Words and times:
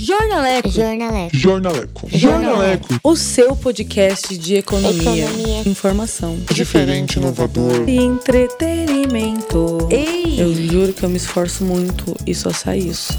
Jornaleco. 0.00 0.70
Jornaleco. 0.70 1.36
Jornaleco. 1.36 2.08
Jornaleco. 2.08 2.86
O 3.02 3.16
seu 3.16 3.56
podcast 3.56 4.38
de 4.38 4.54
economia, 4.54 5.24
Economia. 5.26 5.62
informação 5.68 6.38
Diferente, 6.52 7.16
inovador. 7.18 7.88
e 7.88 7.96
entretenimento. 7.96 9.88
Ei! 9.90 10.40
Eu 10.40 10.54
juro 10.54 10.92
que 10.92 11.02
eu 11.02 11.08
me 11.08 11.16
esforço 11.16 11.64
muito 11.64 12.14
e 12.24 12.32
só 12.32 12.50
sai 12.52 12.78
isso. 12.78 13.12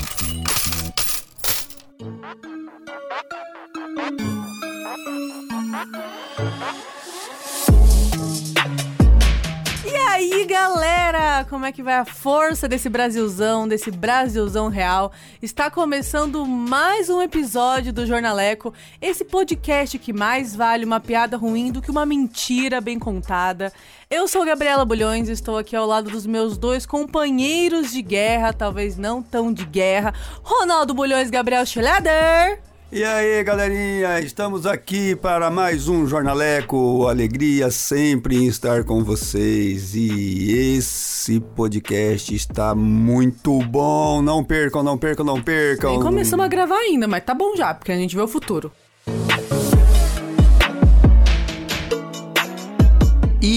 Como 11.59 11.67
é 11.67 11.73
que 11.73 11.83
vai 11.83 11.95
a 11.95 12.05
força 12.05 12.69
desse 12.69 12.87
Brasilzão, 12.87 13.67
desse 13.67 13.91
Brasilzão 13.91 14.69
real? 14.69 15.11
Está 15.41 15.69
começando 15.69 16.45
mais 16.45 17.09
um 17.09 17.21
episódio 17.21 17.91
do 17.91 18.05
Jornaleco, 18.05 18.73
esse 19.01 19.25
podcast 19.25 19.99
que 19.99 20.13
mais 20.13 20.55
vale 20.55 20.85
uma 20.85 21.01
piada 21.01 21.35
ruim 21.35 21.69
do 21.69 21.81
que 21.81 21.91
uma 21.91 22.05
mentira 22.05 22.79
bem 22.79 22.97
contada. 22.97 23.73
Eu 24.09 24.25
sou 24.25 24.45
Gabriela 24.45 24.85
Bulhões 24.85 25.27
estou 25.27 25.57
aqui 25.57 25.75
ao 25.75 25.85
lado 25.85 26.09
dos 26.09 26.25
meus 26.25 26.57
dois 26.57 26.85
companheiros 26.85 27.91
de 27.91 28.01
guerra, 28.01 28.53
talvez 28.53 28.97
não 28.97 29.21
tão 29.21 29.51
de 29.51 29.65
guerra, 29.65 30.13
Ronaldo 30.41 30.93
Bulhões 30.93 31.27
e 31.27 31.31
Gabriel 31.31 31.65
Schleder. 31.65 32.68
E 32.91 33.03
aí, 33.03 33.43
galerinha, 33.43 34.19
estamos 34.19 34.65
aqui 34.65 35.15
para 35.15 35.51
mais 35.51 35.87
um 35.87 36.07
Jornaleco. 36.07 37.07
Alegria 37.07 37.69
sempre 37.69 38.35
em 38.35 38.47
estar 38.47 38.83
com 38.83 39.03
vocês. 39.03 39.93
E 39.93 40.75
esse 40.75 41.39
podcast 41.39 42.33
está 42.33 42.73
muito 42.73 43.59
bom. 43.59 44.23
Não 44.23 44.43
percam, 44.43 44.81
não 44.81 44.97
percam, 44.97 45.23
não 45.23 45.39
percam. 45.39 45.91
Nem 45.91 46.01
começamos 46.01 46.43
a 46.43 46.47
gravar 46.47 46.79
ainda, 46.79 47.07
mas 47.07 47.23
tá 47.23 47.35
bom 47.35 47.55
já, 47.55 47.75
porque 47.75 47.91
a 47.91 47.95
gente 47.95 48.15
vê 48.15 48.23
o 48.23 48.27
futuro. 48.27 48.71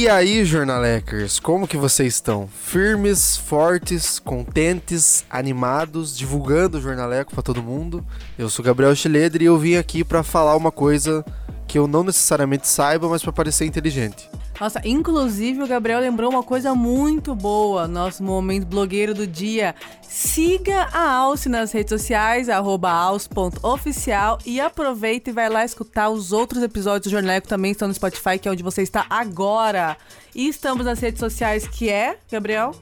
E 0.03 0.09
aí, 0.09 0.45
jornalecers, 0.45 1.39
como 1.39 1.69
que 1.69 1.77
vocês 1.77 2.15
estão? 2.15 2.49
Firmes, 2.49 3.37
fortes, 3.37 4.19
contentes, 4.19 5.25
animados, 5.31 6.19
divulgando 6.19 6.77
o 6.77 6.81
Jornaleco 6.81 7.33
pra 7.33 7.41
todo 7.41 7.63
mundo? 7.63 8.05
Eu 8.37 8.51
sou 8.51 8.65
Gabriel 8.65 8.97
Schledre 8.97 9.45
e 9.45 9.47
eu 9.47 9.57
vim 9.57 9.77
aqui 9.77 10.03
pra 10.03 10.25
falar 10.25 10.57
uma 10.57 10.73
coisa 10.73 11.25
que 11.69 11.79
eu 11.79 11.87
não 11.87 12.03
necessariamente 12.03 12.67
saiba, 12.67 13.09
mas 13.09 13.23
pra 13.23 13.31
parecer 13.31 13.65
inteligente. 13.65 14.29
Nossa, 14.61 14.81
inclusive 14.85 15.63
o 15.63 15.67
Gabriel 15.67 16.01
lembrou 16.01 16.31
uma 16.31 16.43
coisa 16.43 16.75
muito 16.75 17.35
boa, 17.35 17.89
nosso 17.89 18.23
momento 18.23 18.67
blogueiro 18.67 19.15
do 19.15 19.27
dia. 19.27 19.75
Siga 20.03 20.89
a 20.93 21.11
Alce 21.11 21.49
nas 21.49 21.73
redes 21.73 21.91
sociais, 21.91 22.49
alce.oficial 22.49 24.39
e 24.45 24.61
aproveita 24.61 25.31
e 25.31 25.33
vai 25.33 25.49
lá 25.49 25.65
escutar 25.65 26.11
os 26.11 26.33
outros 26.33 26.63
episódios 26.63 27.05
do 27.05 27.11
Jornaleco 27.11 27.49
também 27.49 27.73
estão 27.73 27.89
no 27.89 27.95
Spotify, 27.95 28.39
que 28.39 28.49
é 28.49 28.53
onde 28.53 28.63
você 28.63 28.83
está 28.83 29.07
agora. 29.09 29.97
E 30.35 30.49
estamos 30.49 30.85
nas 30.87 31.01
redes 31.01 31.19
sociais 31.19 31.67
que 31.67 31.89
é, 31.89 32.19
Gabriel? 32.31 32.73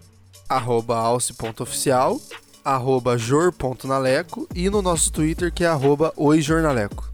Arroba 0.49 0.97
alce.oficial, 0.97 2.21
arroba 2.65 3.17
jor.naleco 3.17 4.49
e 4.55 4.69
no 4.69 4.83
nosso 4.83 5.13
Twitter 5.13 5.53
que 5.53 5.65
é 5.65 5.69
arroba 5.69 6.13
oijornaleco. 6.17 7.10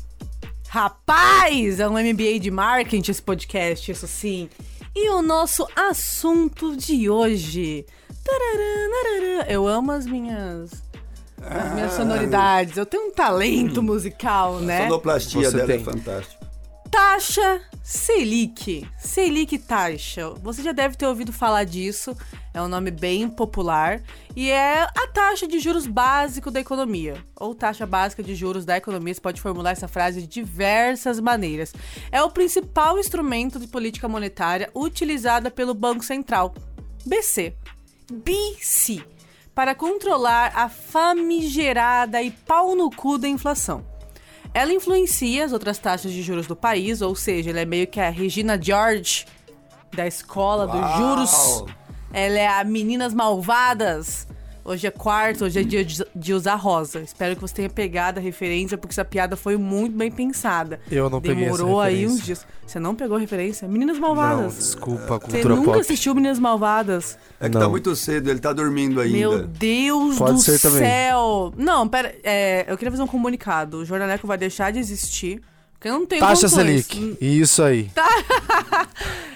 Rapaz, 0.77 1.81
é 1.81 1.89
um 1.89 1.93
MBA 1.95 2.39
de 2.39 2.51
marketing 2.51 3.11
esse 3.11 3.23
podcast, 3.23 3.91
isso 3.91 4.07
sim. 4.07 4.47
E 4.95 5.09
o 5.09 5.23
nosso 5.23 5.67
assunto 5.75 6.77
de 6.77 7.09
hoje. 7.09 7.87
Eu 9.49 9.67
amo 9.67 9.93
as 9.93 10.05
minhas 10.05 10.71
as 11.41 11.73
minhas 11.73 11.93
sonoridades. 11.95 12.77
Eu 12.77 12.85
tenho 12.85 13.07
um 13.09 13.11
talento 13.11 13.83
musical, 13.83 14.59
A 14.59 14.61
né? 14.61 14.83
sonoplastia 14.83 15.51
Você 15.51 15.57
dela 15.57 15.67
tem. 15.67 15.81
é 15.81 15.83
fantástica. 15.83 16.36
Taxa 16.91 17.61
Selic. 17.83 18.85
Selic 18.99 19.59
taxa. 19.59 20.31
Você 20.43 20.63
já 20.63 20.73
deve 20.73 20.97
ter 20.97 21.07
ouvido 21.07 21.33
falar 21.33 21.65
disso. 21.65 22.17
É 22.53 22.61
um 22.61 22.69
nome 22.69 22.91
bem 22.91 23.29
popular. 23.29 24.03
E 24.35 24.51
é 24.51 24.83
a 24.83 25.07
taxa 25.13 25.47
de 25.47 25.59
juros 25.59 25.87
básico 25.87 26.51
da 26.51 26.61
economia. 26.61 27.25
Ou 27.37 27.55
taxa 27.55 27.87
básica 27.87 28.23
de 28.23 28.35
juros 28.35 28.65
da 28.65 28.77
economia. 28.77 29.15
Você 29.15 29.21
pode 29.21 29.41
formular 29.41 29.71
essa 29.71 29.87
frase 29.87 30.21
de 30.23 30.27
diversas 30.27 31.21
maneiras. 31.21 31.73
É 32.11 32.23
o 32.23 32.31
principal 32.31 32.99
instrumento 32.99 33.61
de 33.61 33.69
política 33.69 34.09
monetária 34.09 34.71
utilizada 34.75 35.51
pelo 35.51 35.75
Banco 35.75 36.05
Central. 36.05 36.55
BC. 37.05 37.55
BC. 38.13 39.05
Para 39.55 39.75
controlar 39.75 40.53
a 40.55 40.69
famigerada 40.69 42.21
e 42.21 42.31
pau 42.31 42.75
no 42.75 42.91
cu 42.91 43.17
da 43.17 43.29
inflação. 43.29 43.96
Ela 44.57 44.73
influencia 44.73 45.45
as 45.45 45.53
outras 45.53 45.77
taxas 45.77 46.11
de 46.11 46.23
juros 46.23 46.47
do 46.47 46.57
país, 46.57 47.03
ou 47.03 47.15
seja, 47.15 47.51
ela 47.51 47.61
é 47.61 47.67
meio 47.67 47.87
que 47.87 48.01
a 48.01 48.09
Regina 48.09 48.59
George 48.59 49.27
da 49.95 50.07
escola 50.07 50.67
dos 50.67 50.81
Uau! 50.81 50.97
juros. 50.97 51.65
Ela 52.11 52.39
é 52.39 52.49
a 52.49 52.65
Meninas 52.65 53.13
Malvadas. 53.13 54.27
Hoje 54.69 54.85
é 54.85 54.91
quarto, 54.91 55.45
hoje 55.45 55.61
é 55.61 55.63
dia 55.63 55.85
de 55.85 56.35
usar 56.35 56.57
rosa. 56.57 57.01
Espero 57.01 57.37
que 57.37 57.41
você 57.41 57.55
tenha 57.55 57.71
pegado 57.71 58.19
a 58.19 58.23
referência, 58.23 58.77
porque 58.77 58.93
essa 58.93 59.05
piada 59.05 59.37
foi 59.37 59.57
muito 59.57 59.97
bem 59.97 60.11
pensada. 60.11 60.81
Eu 60.91 61.09
não 61.09 61.21
peguei 61.21 61.45
essa 61.45 61.57
Demorou 61.59 61.81
aí 61.81 62.05
uns 62.05 62.21
dias. 62.21 62.45
Você 62.67 62.81
não 62.81 62.93
pegou 62.93 63.17
a 63.17 63.21
referência? 63.21 63.69
Meninas 63.69 63.97
Não, 63.97 64.09
Malvadas. 64.09 64.57
desculpa, 64.57 65.19
você 65.19 65.21
cultura 65.21 65.55
nunca 65.55 65.71
pop. 65.71 65.81
assistiu 65.81 66.17
Meninas 66.17 66.41
Malvadas? 66.41 67.17
É 67.39 67.49
que 67.49 67.55
Não. 67.55 67.61
tá 67.61 67.69
muito 67.69 67.95
cedo, 67.95 68.29
ele 68.29 68.41
tá 68.41 68.53
dormindo 68.53 69.01
ainda. 69.01 69.17
Meu 69.17 69.47
Deus 69.47 70.17
Pode 70.19 70.33
do 70.33 70.39
ser 70.41 70.59
também. 70.61 70.81
céu! 70.81 71.55
Não, 71.57 71.87
pera, 71.87 72.13
é, 72.25 72.65
eu 72.67 72.77
queria 72.77 72.91
fazer 72.91 73.05
um 73.05 73.07
comunicado. 73.07 73.79
O 73.79 73.85
Jornaleco 73.85 74.27
vai 74.27 74.37
deixar 74.37 74.73
de 74.73 74.81
existir, 74.81 75.41
porque 75.75 75.87
eu 75.89 75.93
não 75.93 76.07
tenho 76.07 76.21
Taxa. 76.21 76.49
Selic. 76.49 77.17
Isso 77.21 77.63
aí. 77.63 77.89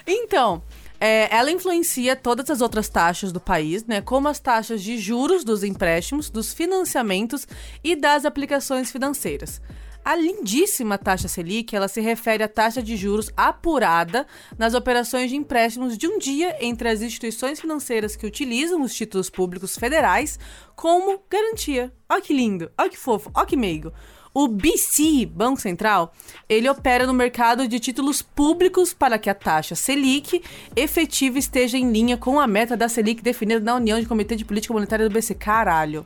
Então, 0.05 0.61
é, 1.03 1.35
ela 1.35 1.49
influencia 1.49 2.15
todas 2.15 2.47
as 2.51 2.61
outras 2.61 2.87
taxas 2.87 3.31
do 3.31 3.39
país, 3.39 3.83
né? 3.85 4.01
Como 4.01 4.27
as 4.27 4.39
taxas 4.39 4.83
de 4.83 4.99
juros 4.99 5.43
dos 5.43 5.63
empréstimos, 5.63 6.29
dos 6.29 6.53
financiamentos 6.53 7.47
e 7.83 7.95
das 7.95 8.23
aplicações 8.23 8.91
financeiras. 8.91 9.59
A 10.05 10.15
lindíssima 10.15 10.99
taxa 10.99 11.27
Selic, 11.27 11.75
ela 11.75 11.87
se 11.87 12.01
refere 12.01 12.43
à 12.43 12.47
taxa 12.47 12.83
de 12.83 12.95
juros 12.95 13.31
apurada 13.35 14.27
nas 14.57 14.75
operações 14.75 15.31
de 15.31 15.35
empréstimos 15.35 15.97
de 15.97 16.07
um 16.07 16.19
dia 16.19 16.55
entre 16.59 16.87
as 16.87 17.01
instituições 17.01 17.59
financeiras 17.59 18.15
que 18.15 18.25
utilizam 18.25 18.81
os 18.83 18.93
títulos 18.93 19.29
públicos 19.29 19.75
federais 19.75 20.39
como 20.75 21.23
garantia. 21.27 21.91
Ó 22.07 22.21
que 22.21 22.33
lindo, 22.33 22.71
ó 22.77 22.87
que 22.87 22.97
fofo, 22.97 23.31
ó 23.33 23.43
que 23.43 23.57
meigo. 23.57 23.91
O 24.33 24.47
BC, 24.47 25.25
Banco 25.25 25.59
Central, 25.59 26.13
ele 26.47 26.69
opera 26.69 27.05
no 27.05 27.13
mercado 27.13 27.67
de 27.67 27.79
títulos 27.79 28.21
públicos 28.21 28.93
para 28.93 29.19
que 29.19 29.29
a 29.29 29.35
taxa 29.35 29.75
Selic 29.75 30.41
efetiva 30.75 31.37
esteja 31.37 31.77
em 31.77 31.91
linha 31.91 32.15
com 32.15 32.39
a 32.39 32.47
meta 32.47 32.77
da 32.77 32.87
Selic 32.87 33.21
definida 33.21 33.59
na 33.59 33.75
União 33.75 33.99
de 33.99 34.05
Comitê 34.05 34.37
de 34.37 34.45
Política 34.45 34.73
Monetária 34.73 35.07
do 35.09 35.13
BC. 35.13 35.35
Caralho. 35.35 36.05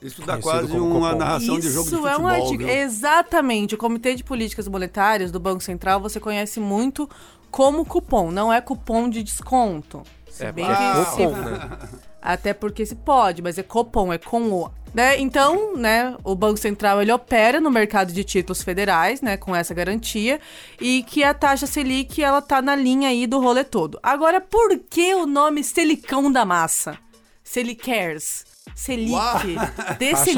Isso 0.00 0.24
dá 0.24 0.38
quase 0.38 0.70
uma 0.76 1.06
Copom. 1.10 1.18
narração 1.18 1.58
de 1.58 1.68
jogo 1.70 1.88
de 1.88 1.94
Isso 1.96 2.02
futebol, 2.02 2.08
é 2.08 2.18
um 2.18 2.26
artigo. 2.28 2.58
viu? 2.64 2.68
Exatamente. 2.68 3.74
O 3.74 3.78
Comitê 3.78 4.14
de 4.14 4.22
Políticas 4.22 4.68
Monetárias 4.68 5.32
do 5.32 5.40
Banco 5.40 5.62
Central 5.62 6.00
você 6.00 6.20
conhece 6.20 6.60
muito 6.60 7.08
como 7.50 7.84
cupom. 7.84 8.30
Não 8.30 8.52
é 8.52 8.60
cupom 8.60 9.08
de 9.08 9.22
desconto. 9.22 10.02
Se 10.36 10.44
É, 10.44 10.52
bem 10.52 10.64
que 10.66 10.70
é 10.72 11.04
se- 11.04 11.16
Copom, 11.16 11.30
né? 11.36 11.78
até 12.20 12.52
porque 12.52 12.84
se 12.84 12.94
pode, 12.94 13.40
mas 13.40 13.56
é 13.56 13.62
copom, 13.62 14.12
é 14.12 14.18
com 14.18 14.50
o. 14.52 14.70
Né? 14.92 15.18
Então, 15.18 15.76
né, 15.76 16.16
o 16.24 16.34
Banco 16.34 16.58
Central 16.58 17.00
ele 17.02 17.12
opera 17.12 17.60
no 17.60 17.70
mercado 17.70 18.12
de 18.12 18.24
títulos 18.24 18.62
federais, 18.62 19.20
né, 19.20 19.36
com 19.36 19.54
essa 19.54 19.74
garantia, 19.74 20.40
e 20.80 21.02
que 21.02 21.22
a 21.22 21.34
taxa 21.34 21.66
Selic 21.66 22.22
ela 22.22 22.40
tá 22.40 22.62
na 22.62 22.74
linha 22.74 23.10
aí 23.10 23.26
do 23.26 23.38
rolê 23.40 23.62
todo. 23.62 23.98
Agora, 24.02 24.40
por 24.40 24.78
que 24.78 25.14
o 25.14 25.26
nome 25.26 25.62
Selicão 25.62 26.32
da 26.32 26.44
Massa? 26.46 26.96
Selicers. 27.44 28.44
Selic. 28.74 29.12
De 29.98 30.10
Taxa 30.10 30.30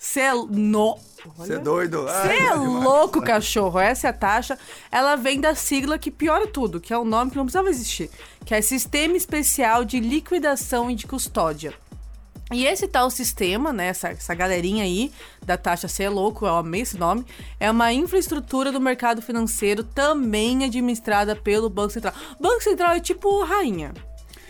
cê 0.00 0.20
é. 0.20 0.34
No... 0.34 0.98
Você 1.36 1.52
é 1.52 1.58
doido? 1.58 2.04
Você 2.04 2.32
é 2.32 2.54
louco, 2.54 3.20
cachorro. 3.20 3.78
Essa 3.78 4.06
é 4.06 4.10
a 4.10 4.14
taxa. 4.14 4.58
Ela 4.90 5.14
vem 5.16 5.38
da 5.38 5.54
sigla 5.54 5.98
que 5.98 6.10
piora 6.10 6.46
tudo, 6.46 6.80
que 6.80 6.94
é 6.94 6.98
um 6.98 7.04
nome 7.04 7.30
que 7.30 7.36
não 7.36 7.44
precisava 7.44 7.68
existir, 7.68 8.10
que 8.46 8.54
é 8.54 8.62
Sistema 8.62 9.14
Especial 9.14 9.84
de 9.84 10.00
Liquidação 10.00 10.90
e 10.90 10.94
de 10.94 11.06
Custódia. 11.06 11.74
E 12.50 12.66
esse 12.66 12.88
tal 12.88 13.10
sistema, 13.10 13.72
né, 13.72 13.88
essa, 13.88 14.08
essa 14.08 14.34
galerinha 14.34 14.82
aí 14.82 15.12
da 15.44 15.56
taxa 15.56 15.86
C 15.86 16.04
é 16.04 16.08
louco, 16.08 16.46
eu 16.46 16.56
amei 16.56 16.80
esse 16.80 16.98
nome, 16.98 17.24
é 17.60 17.70
uma 17.70 17.92
infraestrutura 17.92 18.72
do 18.72 18.80
mercado 18.80 19.22
financeiro 19.22 19.84
também 19.84 20.64
administrada 20.64 21.36
pelo 21.36 21.70
Banco 21.70 21.92
Central. 21.92 22.14
Banco 22.40 22.62
Central 22.62 22.94
é 22.94 23.00
tipo 23.00 23.44
rainha, 23.44 23.92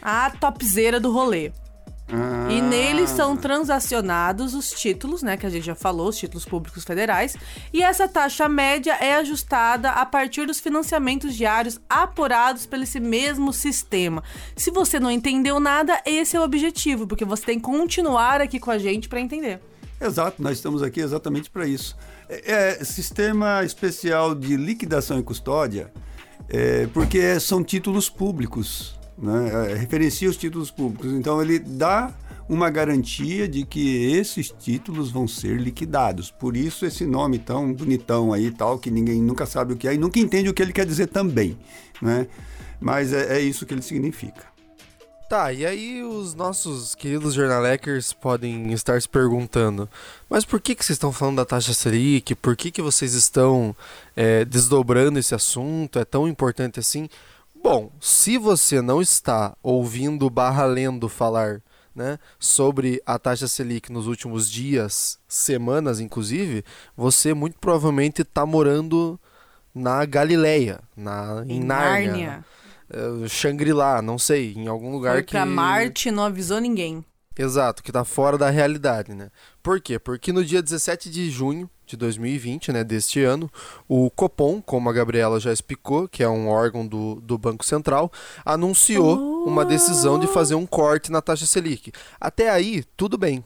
a 0.00 0.30
topzera 0.30 0.98
do 0.98 1.12
rolê. 1.12 1.52
Ah. 2.12 2.50
E 2.50 2.60
neles 2.60 3.10
são 3.10 3.36
transacionados 3.36 4.54
os 4.54 4.70
títulos, 4.70 5.22
né, 5.22 5.36
que 5.36 5.46
a 5.46 5.50
gente 5.50 5.64
já 5.64 5.74
falou, 5.74 6.08
os 6.08 6.18
títulos 6.18 6.44
públicos 6.44 6.84
federais, 6.84 7.36
e 7.72 7.82
essa 7.82 8.08
taxa 8.08 8.48
média 8.48 8.94
é 8.94 9.14
ajustada 9.16 9.90
a 9.90 10.04
partir 10.04 10.46
dos 10.46 10.58
financiamentos 10.58 11.34
diários 11.34 11.80
apurados 11.88 12.66
pelo 12.66 12.82
esse 12.82 12.98
mesmo 12.98 13.52
sistema. 13.52 14.22
Se 14.56 14.70
você 14.70 14.98
não 14.98 15.10
entendeu 15.10 15.60
nada, 15.60 16.00
esse 16.04 16.36
é 16.36 16.40
o 16.40 16.42
objetivo, 16.42 17.06
porque 17.06 17.24
você 17.24 17.46
tem 17.46 17.58
que 17.58 17.64
continuar 17.64 18.40
aqui 18.40 18.58
com 18.58 18.70
a 18.70 18.78
gente 18.78 19.08
para 19.08 19.20
entender. 19.20 19.60
Exato, 20.00 20.42
nós 20.42 20.56
estamos 20.56 20.82
aqui 20.82 21.00
exatamente 21.00 21.50
para 21.50 21.66
isso. 21.66 21.96
É, 22.28 22.78
é, 22.80 22.84
sistema 22.84 23.62
especial 23.64 24.34
de 24.34 24.56
liquidação 24.56 25.18
e 25.18 25.22
custódia, 25.22 25.92
é, 26.48 26.86
porque 26.88 27.38
são 27.38 27.62
títulos 27.62 28.08
públicos, 28.08 28.98
né? 29.20 29.72
É, 29.72 29.74
referencia 29.74 30.28
os 30.28 30.36
títulos 30.36 30.70
públicos. 30.70 31.12
Então 31.12 31.40
ele 31.40 31.58
dá 31.58 32.12
uma 32.48 32.68
garantia 32.68 33.46
de 33.46 33.64
que 33.64 34.12
esses 34.12 34.50
títulos 34.50 35.10
vão 35.10 35.28
ser 35.28 35.60
liquidados. 35.60 36.30
Por 36.30 36.56
isso 36.56 36.84
esse 36.84 37.06
nome 37.06 37.38
tão 37.38 37.72
bonitão 37.72 38.32
aí 38.32 38.50
tal, 38.50 38.78
que 38.78 38.90
ninguém 38.90 39.22
nunca 39.22 39.46
sabe 39.46 39.74
o 39.74 39.76
que 39.76 39.86
é 39.86 39.94
e 39.94 39.98
nunca 39.98 40.18
entende 40.18 40.48
o 40.48 40.54
que 40.54 40.60
ele 40.60 40.72
quer 40.72 40.84
dizer 40.84 41.06
também, 41.06 41.56
né? 42.02 42.26
Mas 42.80 43.12
é, 43.12 43.36
é 43.36 43.40
isso 43.40 43.64
que 43.66 43.74
ele 43.74 43.82
significa. 43.82 44.50
Tá, 45.28 45.52
e 45.52 45.64
aí 45.64 46.02
os 46.02 46.34
nossos 46.34 46.96
queridos 46.96 47.34
jornalecers 47.34 48.12
podem 48.12 48.72
estar 48.72 49.00
se 49.00 49.08
perguntando, 49.08 49.88
mas 50.28 50.44
por 50.44 50.60
que, 50.60 50.74
que 50.74 50.84
vocês 50.84 50.96
estão 50.96 51.12
falando 51.12 51.36
da 51.36 51.44
taxa 51.44 51.72
Selic? 51.72 52.34
Por 52.34 52.56
que, 52.56 52.72
que 52.72 52.82
vocês 52.82 53.14
estão 53.14 53.76
é, 54.16 54.44
desdobrando 54.44 55.20
esse 55.20 55.32
assunto? 55.32 56.00
É 56.00 56.04
tão 56.04 56.26
importante 56.26 56.80
assim? 56.80 57.08
Bom, 57.62 57.92
se 58.00 58.38
você 58.38 58.80
não 58.80 59.02
está 59.02 59.56
ouvindo 59.62 60.28
barra 60.30 60.64
lendo 60.64 61.08
falar 61.08 61.60
né, 61.94 62.18
sobre 62.38 63.02
a 63.04 63.18
taxa 63.18 63.46
Selic 63.46 63.92
nos 63.92 64.06
últimos 64.06 64.50
dias, 64.50 65.18
semanas 65.28 66.00
inclusive, 66.00 66.64
você 66.96 67.34
muito 67.34 67.58
provavelmente 67.58 68.22
está 68.22 68.46
morando 68.46 69.20
na 69.74 70.04
Galileia, 70.04 70.80
na, 70.96 71.44
em, 71.46 71.58
em 71.58 71.60
Nárnia. 71.64 72.12
Nárnia 72.12 72.44
uh, 72.90 73.28
Shangri-La, 73.28 74.02
não 74.02 74.18
sei, 74.18 74.52
em 74.54 74.66
algum 74.66 74.90
lugar 74.90 75.14
Foi 75.14 75.22
que... 75.22 75.32
pra 75.32 75.46
Marte 75.46 76.10
não 76.10 76.24
avisou 76.24 76.60
ninguém. 76.60 77.04
Exato, 77.38 77.82
que 77.82 77.92
tá 77.92 78.04
fora 78.04 78.36
da 78.36 78.50
realidade, 78.50 79.14
né? 79.14 79.30
Por 79.62 79.80
quê? 79.80 79.98
Porque 79.98 80.32
no 80.32 80.44
dia 80.44 80.60
17 80.60 81.08
de 81.08 81.30
junho 81.30 81.70
de 81.86 81.96
2020, 81.96 82.72
né, 82.72 82.84
deste 82.84 83.22
ano, 83.22 83.50
o 83.88 84.10
Copom, 84.10 84.60
como 84.60 84.88
a 84.88 84.92
Gabriela 84.92 85.40
já 85.40 85.52
explicou, 85.52 86.08
que 86.08 86.22
é 86.22 86.28
um 86.28 86.48
órgão 86.48 86.86
do, 86.86 87.20
do 87.20 87.38
Banco 87.38 87.64
Central, 87.64 88.12
anunciou 88.44 89.44
uma 89.44 89.64
decisão 89.64 90.18
de 90.18 90.26
fazer 90.26 90.54
um 90.54 90.66
corte 90.66 91.10
na 91.10 91.22
taxa 91.22 91.46
Selic. 91.46 91.92
Até 92.20 92.50
aí, 92.50 92.84
tudo 92.96 93.16
bem 93.16 93.44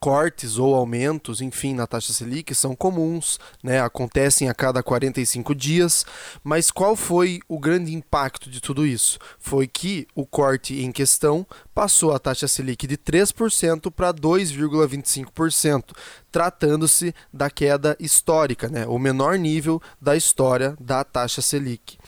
cortes 0.00 0.58
ou 0.58 0.74
aumentos, 0.74 1.40
enfim, 1.40 1.74
na 1.74 1.86
taxa 1.86 2.12
Selic 2.12 2.54
são 2.54 2.74
comuns, 2.74 3.38
né? 3.62 3.80
acontecem 3.80 4.48
a 4.48 4.54
cada 4.54 4.82
45 4.82 5.54
dias, 5.54 6.04
mas 6.42 6.70
qual 6.70 6.94
foi 6.96 7.40
o 7.48 7.58
grande 7.58 7.94
impacto 7.94 8.50
de 8.50 8.60
tudo 8.60 8.86
isso? 8.86 9.18
Foi 9.38 9.66
que 9.66 10.06
o 10.14 10.26
corte 10.26 10.80
em 10.82 10.92
questão 10.92 11.46
passou 11.74 12.12
a 12.12 12.18
taxa 12.18 12.48
Selic 12.48 12.86
de 12.86 12.96
3% 12.96 13.90
para 13.90 14.12
2,25%, 14.12 15.94
tratando-se 16.30 17.14
da 17.32 17.50
queda 17.50 17.96
histórica, 17.98 18.68
né? 18.68 18.86
o 18.86 18.98
menor 18.98 19.38
nível 19.38 19.80
da 20.00 20.16
história 20.16 20.76
da 20.80 21.04
taxa 21.04 21.42
Selic. 21.42 21.98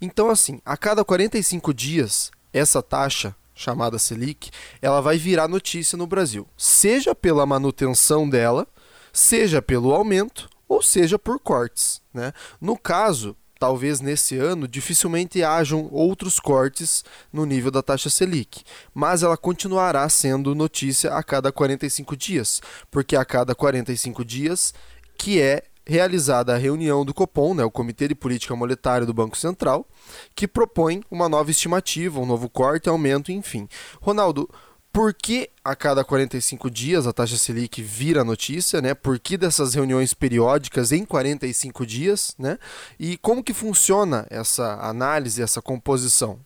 Então, 0.00 0.30
assim, 0.30 0.60
a 0.64 0.76
cada 0.76 1.04
45 1.04 1.72
dias, 1.74 2.30
essa 2.52 2.82
taxa 2.82 3.34
chamada 3.58 3.98
Selic, 3.98 4.50
ela 4.80 5.00
vai 5.00 5.18
virar 5.18 5.48
notícia 5.48 5.98
no 5.98 6.06
Brasil, 6.06 6.46
seja 6.56 7.12
pela 7.12 7.44
manutenção 7.44 8.30
dela, 8.30 8.68
seja 9.12 9.60
pelo 9.60 9.92
aumento 9.92 10.48
ou 10.68 10.80
seja 10.80 11.18
por 11.18 11.40
cortes. 11.40 12.00
Né? 12.14 12.32
No 12.60 12.78
caso, 12.78 13.36
talvez 13.58 14.00
nesse 14.00 14.36
ano 14.36 14.68
dificilmente 14.68 15.42
hajam 15.42 15.88
outros 15.90 16.38
cortes 16.38 17.04
no 17.32 17.44
nível 17.44 17.72
da 17.72 17.82
taxa 17.82 18.08
Selic, 18.08 18.62
mas 18.94 19.24
ela 19.24 19.36
continuará 19.36 20.08
sendo 20.08 20.54
notícia 20.54 21.12
a 21.14 21.22
cada 21.24 21.50
45 21.50 22.16
dias, 22.16 22.62
porque 22.92 23.16
a 23.16 23.24
cada 23.24 23.56
45 23.56 24.24
dias 24.24 24.72
que 25.18 25.40
é 25.42 25.64
realizada 25.88 26.54
a 26.54 26.58
reunião 26.58 27.04
do 27.04 27.14
Copom, 27.14 27.54
né, 27.54 27.64
o 27.64 27.70
Comitê 27.70 28.06
de 28.08 28.14
Política 28.14 28.54
Monetária 28.54 29.06
do 29.06 29.14
Banco 29.14 29.36
Central, 29.36 29.88
que 30.34 30.46
propõe 30.46 31.02
uma 31.10 31.28
nova 31.28 31.50
estimativa, 31.50 32.20
um 32.20 32.26
novo 32.26 32.48
corte, 32.50 32.90
aumento, 32.90 33.32
enfim. 33.32 33.66
Ronaldo, 34.00 34.48
por 34.92 35.14
que 35.14 35.48
a 35.64 35.74
cada 35.74 36.04
45 36.04 36.70
dias 36.70 37.06
a 37.06 37.12
taxa 37.12 37.38
Selic 37.38 37.82
vira 37.82 38.24
notícia, 38.24 38.82
né? 38.82 38.94
Por 38.94 39.18
que 39.18 39.36
dessas 39.36 39.74
reuniões 39.74 40.12
periódicas 40.12 40.92
em 40.92 41.04
45 41.04 41.86
dias, 41.86 42.34
né? 42.38 42.58
E 42.98 43.16
como 43.18 43.42
que 43.42 43.54
funciona 43.54 44.26
essa 44.28 44.74
análise, 44.80 45.42
essa 45.42 45.62
composição? 45.62 46.40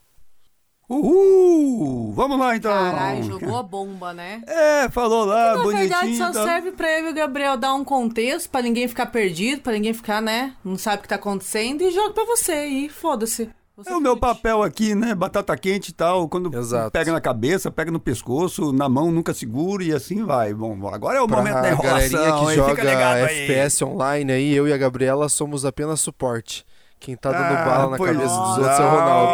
Uhul! 0.92 2.12
Vamos 2.12 2.38
lá 2.38 2.54
então! 2.54 2.70
Caralho, 2.70 3.24
jogou 3.24 3.56
a 3.56 3.62
bomba, 3.62 4.12
né? 4.12 4.42
É, 4.46 4.90
falou 4.90 5.24
lá, 5.24 5.56
que, 5.56 5.62
bonitinho. 5.62 5.88
Na 5.88 6.00
verdade, 6.00 6.16
só 6.18 6.28
então... 6.28 6.44
serve 6.44 6.72
pra 6.72 7.00
eu 7.00 7.06
e 7.06 7.10
o 7.10 7.14
Gabriel 7.14 7.56
dar 7.56 7.72
um 7.72 7.82
contexto, 7.82 8.50
pra 8.50 8.60
ninguém 8.60 8.86
ficar 8.86 9.06
perdido, 9.06 9.62
pra 9.62 9.72
ninguém 9.72 9.94
ficar, 9.94 10.20
né? 10.20 10.52
Não 10.62 10.76
sabe 10.76 10.98
o 10.98 11.02
que 11.02 11.08
tá 11.08 11.14
acontecendo 11.14 11.80
e 11.82 11.90
joga 11.90 12.12
pra 12.12 12.24
você 12.24 12.66
e 12.66 12.88
foda-se. 12.90 13.48
É 13.86 13.96
o 13.96 14.00
meu 14.00 14.18
papel 14.18 14.62
aqui, 14.62 14.94
né? 14.94 15.14
Batata 15.14 15.56
quente 15.56 15.88
e 15.88 15.94
tal. 15.94 16.28
Quando 16.28 16.54
Exato. 16.54 16.90
pega 16.90 17.10
na 17.10 17.22
cabeça, 17.22 17.70
pega 17.70 17.90
no 17.90 17.98
pescoço, 17.98 18.70
na 18.70 18.86
mão 18.86 19.10
nunca 19.10 19.32
segura 19.32 19.82
e 19.82 19.92
assim 19.92 20.22
vai. 20.24 20.52
Bom, 20.52 20.86
agora 20.88 21.18
é 21.18 21.22
o 21.22 21.26
pra 21.26 21.38
momento 21.38 21.54
da 21.54 21.70
enrolação. 21.70 22.20
galerinha 22.20 22.46
que 22.46 22.54
joga 22.54 23.18
FPS 23.30 23.82
online 23.82 24.30
aí, 24.30 24.54
eu 24.54 24.68
e 24.68 24.72
a 24.72 24.76
Gabriela 24.76 25.28
somos 25.30 25.64
apenas 25.64 26.00
suporte. 26.00 26.66
Quem 27.00 27.16
tá 27.16 27.32
dando 27.32 27.58
ah, 27.58 27.64
bala 27.64 27.90
na 27.90 27.98
cabeça 27.98 28.36
dos 28.36 28.58
outros 28.58 28.78
é 28.78 28.84
o 28.84 28.90
Ronaldo. 28.90 29.32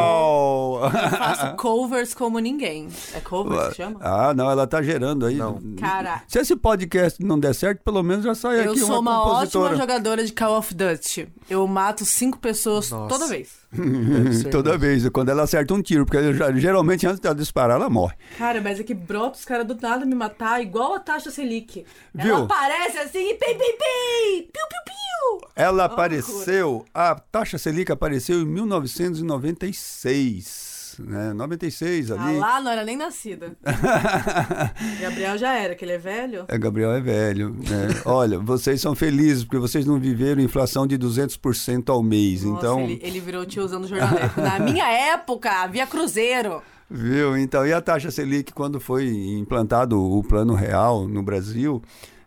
Eu 0.85 0.91
faço 1.19 1.57
covers 1.57 2.15
como 2.15 2.39
ninguém. 2.39 2.89
É 3.15 3.21
cover 3.21 3.69
que 3.71 3.77
chama? 3.77 3.99
Ah, 4.03 4.33
não, 4.35 4.51
ela 4.51 4.67
tá 4.67 4.83
gerando 4.83 5.27
aí. 5.27 5.37
Não. 5.37 5.61
Cara. 5.79 6.23
Se 6.29 6.39
esse 6.39 6.55
podcast 6.57 7.23
não 7.25 7.39
der 7.39 7.55
certo, 7.55 7.83
pelo 7.83 8.03
menos 8.03 8.25
já 8.25 8.35
sai 8.35 8.57
eu 8.67 8.73
aqui 8.73 8.81
uma 8.81 8.81
Eu 8.81 8.87
sou 8.87 9.01
uma 9.01 9.23
compositora. 9.23 9.65
ótima 9.67 9.81
jogadora 9.81 10.25
de 10.25 10.33
Call 10.33 10.59
of 10.59 10.75
Duty. 10.75 11.29
Eu 11.49 11.67
mato 11.67 12.05
cinco 12.05 12.39
pessoas 12.39 12.91
Nossa. 12.91 13.09
toda 13.09 13.27
vez. 13.27 13.51
Toda 14.51 14.79
vez, 14.79 15.07
quando 15.11 15.29
ela 15.29 15.43
acerta 15.43 15.75
um 15.75 15.83
tiro, 15.83 16.07
porque 16.07 16.33
já- 16.33 16.51
geralmente 16.53 17.07
antes 17.07 17.21
dela 17.21 17.35
disparar, 17.35 17.77
ela 17.77 17.91
morre. 17.91 18.15
Cara, 18.39 18.61
mas 18.61 18.81
é 18.81 18.83
que 18.83 18.95
brota 18.95 19.37
os 19.39 19.45
caras 19.45 19.67
do 19.67 19.77
nada 19.81 20.07
me 20.07 20.15
matar, 20.15 20.63
igual 20.63 20.95
a 20.95 21.01
taxa 21.01 21.31
Selic. 21.31 21.85
Viu? 22.15 22.35
Ela 22.35 22.45
aparece 22.45 22.99
assim 22.99 23.31
e 23.31 23.35
pim, 23.35 23.55
pim, 23.55 23.59
pim! 23.59 24.43
Piu, 24.43 24.67
piu, 24.69 24.81
piu! 24.87 25.49
Ela 25.55 25.83
Oh, 25.83 25.87
apareceu, 25.87 26.85
a 26.95 27.15
taxa 27.15 27.59
Selic 27.59 27.93
apareceu 27.93 28.41
em 28.41 28.47
1996, 28.47 30.78
né? 30.99 31.33
96 31.33 32.11
Ah 32.11 32.23
ali. 32.25 32.39
lá, 32.39 32.61
não 32.61 32.71
era 32.71 32.85
nem 32.85 32.97
nascida. 32.97 33.57
Gabriel 35.01 35.39
já 35.39 35.55
era, 35.55 35.75
que 35.75 35.85
ele 35.85 35.93
é 35.93 35.99
velho. 35.99 36.45
É, 36.49 36.59
Gabriel 36.59 36.93
é 36.93 37.01
velho. 37.01 37.51
né? 37.51 37.89
Olha, 38.05 38.39
vocês 38.39 38.81
são 38.81 38.95
felizes 38.95 39.45
porque 39.45 39.59
vocês 39.59 39.87
não 39.87 39.99
viveram 39.99 40.41
inflação 40.43 40.87
de 40.87 40.99
200% 40.99 41.89
ao 41.91 42.03
mês. 42.03 42.43
Nossa, 42.45 42.59
então, 42.59 42.81
ele, 42.81 43.01
ele 43.03 43.21
virou 43.21 43.45
tiozão 43.47 43.81
do 43.81 43.87
jornalismo. 43.89 44.43
Na 44.43 44.59
minha 44.59 44.87
época, 45.13 45.51
havia 45.63 45.87
cruzeiro. 45.87 46.63
viu? 46.91 47.37
Então, 47.37 47.67
e 47.67 47.73
a 47.73 47.81
taxa 47.81 48.11
Selic, 48.11 48.53
quando 48.53 48.81
foi 48.81 49.09
implantado 49.09 50.01
o 50.01 50.23
Plano 50.23 50.55
Real 50.55 51.07
no 51.09 51.23
Brasil, 51.23 51.83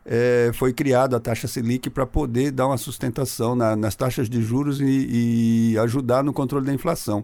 é, 0.05 0.51
foi 0.53 0.73
criada 0.73 1.17
a 1.17 1.19
taxa 1.19 1.47
Selic 1.47 1.89
para 1.89 2.05
poder 2.05 2.51
dar 2.51 2.67
uma 2.67 2.77
sustentação 2.77 3.55
na- 3.55 3.75
nas 3.75 3.95
taxas 3.95 4.29
de 4.29 4.41
juros 4.41 4.79
e, 4.81 5.73
e 5.73 5.77
ajudar 5.79 6.23
no 6.23 6.33
controle 6.33 6.65
da 6.65 6.73
inflação. 6.73 7.21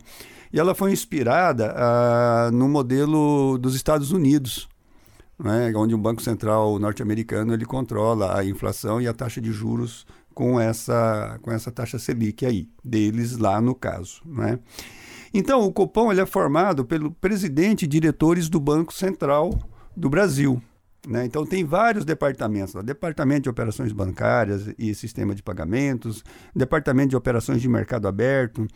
E 0.51 0.59
ela 0.59 0.73
foi 0.73 0.91
inspirada 0.91 1.73
ah, 1.75 2.49
no 2.51 2.67
modelo 2.67 3.57
dos 3.57 3.75
Estados 3.75 4.11
Unidos, 4.11 4.67
né, 5.37 5.71
onde 5.75 5.93
o 5.93 5.97
Banco 5.97 6.21
Central 6.21 6.79
norte-americano 6.79 7.53
ele 7.53 7.65
controla 7.65 8.37
a 8.37 8.45
inflação 8.45 8.99
e 9.01 9.07
a 9.07 9.13
taxa 9.13 9.39
de 9.39 9.51
juros 9.51 10.05
com 10.37 10.59
essa, 10.59 11.39
com 11.41 11.51
essa 11.51 11.71
taxa 11.71 11.97
Selic 11.97 12.45
aí, 12.45 12.69
deles 12.83 13.37
lá 13.37 13.59
no 13.59 13.73
caso. 13.73 14.21
Né? 14.23 14.59
Então, 15.33 15.61
o 15.61 15.73
Copom 15.73 16.11
ele 16.11 16.21
é 16.21 16.25
formado 16.27 16.85
pelo 16.85 17.11
presidente 17.11 17.85
e 17.85 17.87
diretores 17.87 18.47
do 18.47 18.59
Banco 18.59 18.93
Central 18.93 19.51
do 19.95 20.07
Brasil. 20.09 20.61
Né? 21.07 21.25
Então, 21.25 21.43
tem 21.43 21.63
vários 21.63 22.05
departamentos: 22.05 22.75
lá, 22.75 22.83
Departamento 22.83 23.43
de 23.43 23.49
Operações 23.49 23.91
Bancárias 23.91 24.69
e 24.77 24.93
Sistema 24.93 25.33
de 25.33 25.41
Pagamentos, 25.41 26.23
Departamento 26.55 27.09
de 27.09 27.15
Operações 27.15 27.59
de 27.59 27.67
Mercado 27.67 28.07
Aberto, 28.07 28.67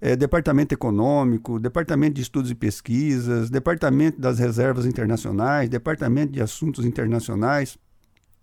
eh, 0.00 0.16
Departamento 0.16 0.74
Econômico, 0.74 1.58
Departamento 1.58 2.14
de 2.14 2.22
Estudos 2.22 2.50
e 2.50 2.54
Pesquisas, 2.54 3.50
Departamento 3.50 4.20
das 4.20 4.38
Reservas 4.38 4.86
Internacionais, 4.86 5.68
Departamento 5.68 6.32
de 6.32 6.42
Assuntos 6.42 6.84
Internacionais. 6.84 7.78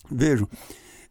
Vejam, 0.09 0.47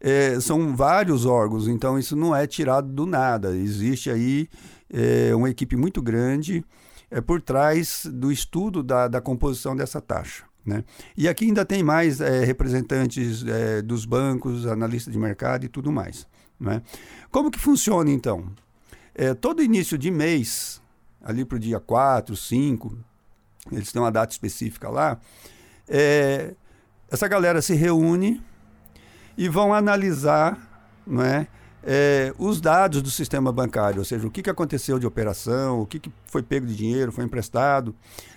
eh, 0.00 0.38
são 0.40 0.76
vários 0.76 1.24
órgãos, 1.24 1.68
então 1.68 1.98
isso 1.98 2.16
não 2.16 2.34
é 2.34 2.46
tirado 2.46 2.88
do 2.88 3.06
nada. 3.06 3.56
Existe 3.56 4.10
aí 4.10 4.48
eh, 4.92 5.34
uma 5.34 5.48
equipe 5.48 5.76
muito 5.76 6.02
grande 6.02 6.64
eh, 7.10 7.20
por 7.20 7.40
trás 7.40 8.06
do 8.12 8.32
estudo 8.32 8.82
da, 8.82 9.08
da 9.08 9.20
composição 9.20 9.76
dessa 9.76 10.00
taxa. 10.00 10.44
Né? 10.64 10.84
E 11.16 11.28
aqui 11.28 11.46
ainda 11.46 11.64
tem 11.64 11.82
mais 11.82 12.20
eh, 12.20 12.44
representantes 12.44 13.44
eh, 13.46 13.82
dos 13.82 14.04
bancos, 14.04 14.66
analistas 14.66 15.12
de 15.12 15.18
mercado 15.18 15.64
e 15.64 15.68
tudo 15.68 15.90
mais. 15.90 16.26
Né? 16.58 16.80
Como 17.30 17.50
que 17.50 17.58
funciona 17.58 18.10
então? 18.10 18.46
Eh, 19.14 19.34
todo 19.34 19.62
início 19.62 19.98
de 19.98 20.10
mês, 20.10 20.80
ali 21.22 21.44
para 21.44 21.56
o 21.56 21.58
dia 21.58 21.78
4, 21.78 22.34
5, 22.36 22.96
eles 23.70 23.92
têm 23.92 24.00
uma 24.00 24.10
data 24.10 24.32
específica 24.32 24.88
lá, 24.88 25.18
eh, 25.88 26.54
essa 27.10 27.28
galera 27.28 27.60
se 27.60 27.74
reúne 27.74 28.42
e 29.36 29.48
vão 29.48 29.74
analisar 29.74 30.58
é, 31.20 31.46
é, 31.82 32.34
os 32.38 32.60
dados 32.60 33.02
do 33.02 33.10
sistema 33.10 33.52
bancário, 33.52 33.98
ou 33.98 34.04
seja, 34.04 34.26
o 34.26 34.30
que, 34.30 34.42
que 34.42 34.50
aconteceu 34.50 34.98
de 34.98 35.06
operação, 35.06 35.80
o 35.80 35.86
que, 35.86 35.98
que 35.98 36.12
foi 36.26 36.42
pego 36.42 36.66
de 36.66 36.76
dinheiro, 36.76 37.12
foi 37.12 37.24
emprestado. 37.24 37.94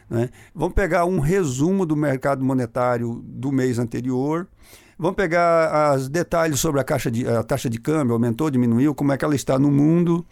Né? 0.10 0.30
Vão 0.54 0.70
pegar 0.70 1.06
um 1.06 1.20
resumo 1.20 1.86
do 1.86 1.96
mercado 1.96 2.44
monetário 2.44 3.22
do 3.26 3.52
mês 3.52 3.80
anterior, 3.80 4.48
vão 4.98 5.14
pegar 5.14 5.96
os 5.96 6.10
detalhes 6.10 6.60
sobre 6.60 6.82
a, 6.82 6.84
caixa 6.84 7.12
de, 7.12 7.28
a 7.28 7.44
taxa 7.44 7.70
de 7.70 7.80
câmbio, 7.80 8.14
aumentou, 8.14 8.50
diminuiu, 8.50 8.96
como 8.96 9.12
é 9.12 9.18
que 9.18 9.26
ela 9.26 9.36
está 9.36 9.60
no 9.60 9.72
mundo. 9.72 10.26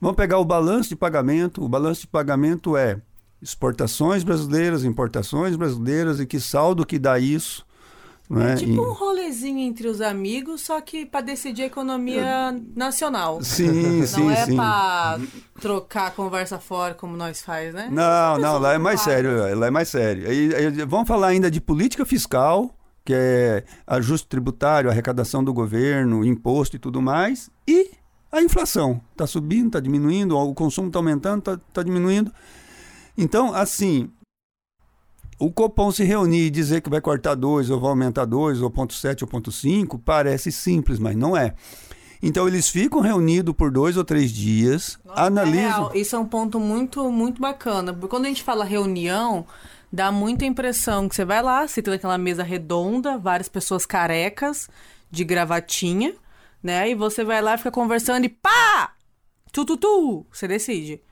Vão 0.00 0.14
pegar 0.14 0.38
o 0.38 0.44
balanço 0.44 0.88
de 0.88 0.96
pagamento. 0.96 1.62
O 1.62 1.68
balanço 1.68 2.02
de 2.02 2.06
pagamento 2.06 2.76
é 2.76 3.00
exportações 3.42 4.22
brasileiras, 4.22 4.84
importações 4.84 5.56
brasileiras 5.56 6.20
e 6.20 6.26
que 6.26 6.40
saldo 6.40 6.86
que 6.86 6.98
dá 6.98 7.18
isso. 7.18 7.66
É 8.38 8.54
tipo 8.54 8.80
um 8.80 8.92
rolezinho 8.92 9.58
entre 9.58 9.88
os 9.88 10.00
amigos, 10.00 10.60
só 10.60 10.80
que 10.80 11.04
para 11.04 11.20
decidir 11.20 11.62
a 11.62 11.66
economia 11.66 12.56
nacional. 12.76 13.42
Sim, 13.42 14.06
sim, 14.06 14.22
Não 14.22 14.30
é 14.30 14.46
para 14.54 15.18
trocar 15.60 16.06
a 16.06 16.10
conversa 16.12 16.60
fora 16.60 16.94
como 16.94 17.16
nós 17.16 17.42
faz, 17.42 17.74
né? 17.74 17.88
Não, 17.90 18.38
não, 18.38 18.58
lá 18.58 18.74
é 18.74 18.78
mais 18.78 19.00
sério, 19.00 19.58
lá 19.58 19.66
é 19.66 19.70
mais 19.70 19.88
sério. 19.88 20.30
E, 20.32 20.52
e, 20.54 20.84
vamos 20.84 21.08
falar 21.08 21.28
ainda 21.28 21.50
de 21.50 21.60
política 21.60 22.06
fiscal, 22.06 22.72
que 23.04 23.12
é 23.14 23.64
ajuste 23.86 24.28
tributário, 24.28 24.90
arrecadação 24.90 25.42
do 25.42 25.52
governo, 25.52 26.24
imposto 26.24 26.76
e 26.76 26.78
tudo 26.78 27.00
mais, 27.00 27.50
e 27.66 27.90
a 28.30 28.42
inflação. 28.42 29.00
Está 29.12 29.26
subindo, 29.26 29.66
está 29.68 29.80
diminuindo, 29.80 30.36
o 30.36 30.54
consumo 30.54 30.88
está 30.88 30.98
aumentando, 30.98 31.38
está 31.38 31.58
tá 31.72 31.82
diminuindo. 31.82 32.32
Então, 33.16 33.54
assim, 33.54 34.10
o 35.38 35.50
Copom 35.50 35.90
se 35.90 36.04
reunir 36.04 36.46
e 36.46 36.50
dizer 36.50 36.82
que 36.82 36.90
vai 36.90 37.00
cortar 37.00 37.34
2 37.34 37.70
ou 37.70 37.80
vai 37.80 37.90
aumentar 37.90 38.26
2 38.26 38.60
ou 38.60 38.70
0,7 38.70 39.22
ou 39.22 39.28
0,5 39.28 40.00
parece 40.04 40.52
simples, 40.52 40.98
mas 40.98 41.16
não 41.16 41.36
é. 41.36 41.54
Então 42.22 42.46
eles 42.46 42.68
ficam 42.68 43.00
reunidos 43.00 43.54
por 43.54 43.70
dois 43.70 43.96
ou 43.96 44.04
três 44.04 44.30
dias, 44.30 44.98
Nossa, 45.04 45.22
analisam. 45.22 45.90
É 45.94 45.98
Isso 45.98 46.14
é 46.14 46.18
um 46.18 46.26
ponto 46.26 46.60
muito, 46.60 47.10
muito 47.10 47.40
bacana. 47.40 47.94
Porque 47.94 48.08
quando 48.08 48.26
a 48.26 48.28
gente 48.28 48.42
fala 48.42 48.64
reunião, 48.64 49.46
dá 49.92 50.12
muita 50.12 50.44
impressão 50.44 51.08
que 51.08 51.14
você 51.14 51.24
vai 51.24 51.42
lá, 51.42 51.66
você 51.66 51.82
tem 51.82 51.94
aquela 51.94 52.18
mesa 52.18 52.42
redonda, 52.42 53.18
várias 53.18 53.48
pessoas 53.48 53.84
carecas, 53.84 54.68
de 55.10 55.24
gravatinha, 55.24 56.14
né? 56.62 56.90
E 56.90 56.94
você 56.94 57.24
vai 57.24 57.42
lá, 57.42 57.56
fica 57.56 57.70
conversando 57.70 58.24
e 58.24 58.28
pá! 58.28 58.94
Tu, 59.52 59.64
tu, 59.64 59.76
tu! 59.76 60.26
Você 60.30 60.46
decide. 60.46 61.02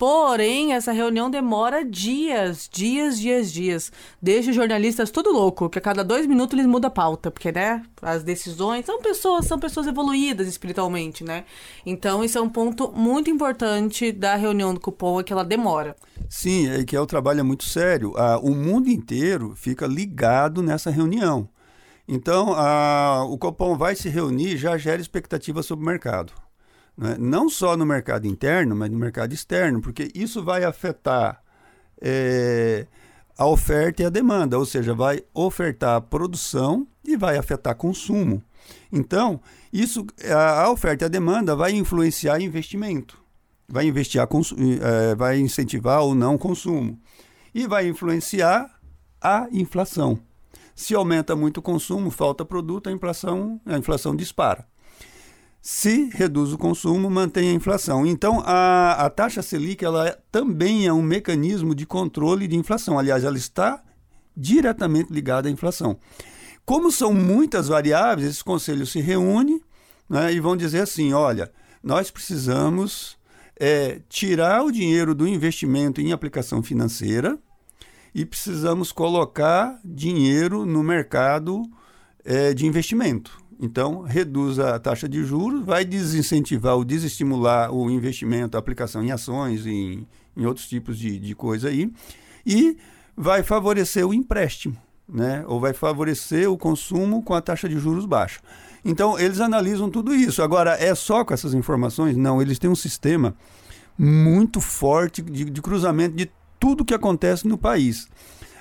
Porém, 0.00 0.72
essa 0.72 0.92
reunião 0.92 1.30
demora 1.30 1.84
dias, 1.84 2.66
dias, 2.72 3.20
dias, 3.20 3.52
dias. 3.52 3.92
Deixa 4.20 4.48
os 4.48 4.56
jornalistas 4.56 5.10
tudo 5.10 5.30
louco, 5.30 5.68
que 5.68 5.78
a 5.78 5.82
cada 5.82 6.02
dois 6.02 6.26
minutos 6.26 6.54
eles 6.54 6.64
mudam 6.64 6.88
a 6.88 6.90
pauta, 6.90 7.30
porque, 7.30 7.52
né, 7.52 7.82
as 8.00 8.22
decisões 8.22 8.86
são 8.86 8.98
pessoas, 9.02 9.44
são 9.44 9.58
pessoas 9.58 9.86
evoluídas 9.86 10.48
espiritualmente, 10.48 11.22
né? 11.22 11.44
Então, 11.84 12.24
isso 12.24 12.38
é 12.38 12.40
um 12.40 12.48
ponto 12.48 12.90
muito 12.92 13.28
importante 13.28 14.10
da 14.10 14.36
reunião 14.36 14.72
do 14.72 14.80
cupom, 14.80 15.20
é 15.20 15.22
que 15.22 15.34
ela 15.34 15.44
demora. 15.44 15.94
Sim, 16.30 16.70
é 16.70 16.82
que 16.82 16.96
é 16.96 17.00
o 17.00 17.04
trabalho 17.04 17.40
é 17.40 17.42
muito 17.42 17.64
sério. 17.64 18.14
Ah, 18.16 18.38
o 18.42 18.54
mundo 18.54 18.88
inteiro 18.88 19.52
fica 19.54 19.86
ligado 19.86 20.62
nessa 20.62 20.88
reunião. 20.88 21.46
Então, 22.08 22.54
ah, 22.56 23.26
o 23.28 23.36
Copom 23.36 23.76
vai 23.76 23.94
se 23.94 24.08
reunir 24.08 24.56
já 24.56 24.78
gera 24.78 25.02
expectativa 25.02 25.62
sobre 25.62 25.84
o 25.84 25.86
mercado 25.86 26.32
né? 26.96 27.16
não 27.18 27.48
só 27.48 27.76
no 27.76 27.86
mercado 27.86 28.26
interno, 28.26 28.76
mas 28.76 28.90
no 28.90 28.98
mercado 28.98 29.32
externo, 29.32 29.80
porque 29.80 30.10
isso 30.14 30.42
vai 30.42 30.64
afetar 30.64 31.42
é, 32.00 32.86
a 33.36 33.46
oferta 33.46 34.02
e 34.02 34.06
a 34.06 34.10
demanda, 34.10 34.58
ou 34.58 34.66
seja, 34.66 34.94
vai 34.94 35.22
ofertar 35.32 35.96
a 35.96 36.00
produção 36.00 36.86
e 37.04 37.16
vai 37.16 37.36
afetar 37.38 37.74
consumo. 37.74 38.42
Então, 38.92 39.40
isso, 39.72 40.06
a, 40.30 40.70
oferta 40.70 41.04
e 41.04 41.06
a 41.06 41.08
demanda 41.08 41.56
vai 41.56 41.72
influenciar 41.72 42.40
investimento, 42.40 43.18
vai, 43.68 43.86
investir 43.86 44.20
é, 44.20 45.14
vai 45.14 45.38
incentivar 45.38 46.02
ou 46.02 46.14
não 46.14 46.36
consumo 46.36 47.00
e 47.54 47.66
vai 47.66 47.88
influenciar 47.88 48.78
a 49.20 49.48
inflação. 49.52 50.18
Se 50.74 50.94
aumenta 50.94 51.36
muito 51.36 51.58
o 51.58 51.62
consumo, 51.62 52.10
falta 52.10 52.44
produto, 52.44 52.88
a 52.88 52.92
inflação, 52.92 53.60
a 53.66 53.76
inflação 53.76 54.16
dispara. 54.16 54.66
Se 55.62 56.08
reduz 56.14 56.52
o 56.52 56.58
consumo, 56.58 57.10
mantém 57.10 57.50
a 57.50 57.52
inflação. 57.52 58.06
Então, 58.06 58.42
a, 58.46 58.92
a 59.04 59.10
taxa 59.10 59.42
Selic 59.42 59.84
ela 59.84 60.08
é, 60.08 60.18
também 60.32 60.86
é 60.86 60.92
um 60.92 61.02
mecanismo 61.02 61.74
de 61.74 61.84
controle 61.84 62.48
de 62.48 62.56
inflação. 62.56 62.98
Aliás, 62.98 63.24
ela 63.24 63.36
está 63.36 63.82
diretamente 64.34 65.12
ligada 65.12 65.48
à 65.48 65.52
inflação. 65.52 65.98
Como 66.64 66.90
são 66.90 67.12
muitas 67.12 67.68
variáveis, 67.68 68.28
esse 68.28 68.44
conselho 68.44 68.86
se 68.86 69.00
reúne 69.00 69.60
né, 70.08 70.32
e 70.32 70.40
vão 70.40 70.56
dizer 70.56 70.80
assim: 70.80 71.12
olha, 71.12 71.52
nós 71.82 72.10
precisamos 72.10 73.18
é, 73.56 74.00
tirar 74.08 74.64
o 74.64 74.72
dinheiro 74.72 75.14
do 75.14 75.28
investimento 75.28 76.00
em 76.00 76.12
aplicação 76.12 76.62
financeira 76.62 77.38
e 78.14 78.24
precisamos 78.24 78.92
colocar 78.92 79.78
dinheiro 79.84 80.64
no 80.64 80.82
mercado 80.82 81.62
é, 82.24 82.54
de 82.54 82.66
investimento. 82.66 83.38
Então, 83.60 84.00
reduz 84.00 84.58
a 84.58 84.78
taxa 84.78 85.06
de 85.06 85.22
juros, 85.22 85.62
vai 85.64 85.84
desincentivar 85.84 86.76
ou 86.76 86.84
desestimular 86.84 87.70
o 87.70 87.90
investimento, 87.90 88.56
a 88.56 88.60
aplicação 88.60 89.04
em 89.04 89.10
ações, 89.10 89.66
em, 89.66 90.06
em 90.34 90.46
outros 90.46 90.66
tipos 90.66 90.98
de, 90.98 91.18
de 91.18 91.34
coisa 91.34 91.68
aí, 91.68 91.92
e 92.46 92.78
vai 93.14 93.42
favorecer 93.42 94.06
o 94.06 94.14
empréstimo, 94.14 94.76
né? 95.06 95.44
ou 95.46 95.60
vai 95.60 95.74
favorecer 95.74 96.50
o 96.50 96.56
consumo 96.56 97.22
com 97.22 97.34
a 97.34 97.42
taxa 97.42 97.68
de 97.68 97.78
juros 97.78 98.06
baixa. 98.06 98.40
Então, 98.82 99.18
eles 99.18 99.40
analisam 99.40 99.90
tudo 99.90 100.14
isso. 100.14 100.42
Agora, 100.42 100.82
é 100.82 100.94
só 100.94 101.22
com 101.22 101.34
essas 101.34 101.52
informações? 101.52 102.16
Não, 102.16 102.40
eles 102.40 102.58
têm 102.58 102.70
um 102.70 102.74
sistema 102.74 103.36
muito 103.98 104.58
forte 104.58 105.20
de, 105.20 105.44
de 105.44 105.60
cruzamento 105.60 106.16
de 106.16 106.30
tudo 106.58 106.82
que 106.82 106.94
acontece 106.94 107.46
no 107.46 107.58
país. 107.58 108.08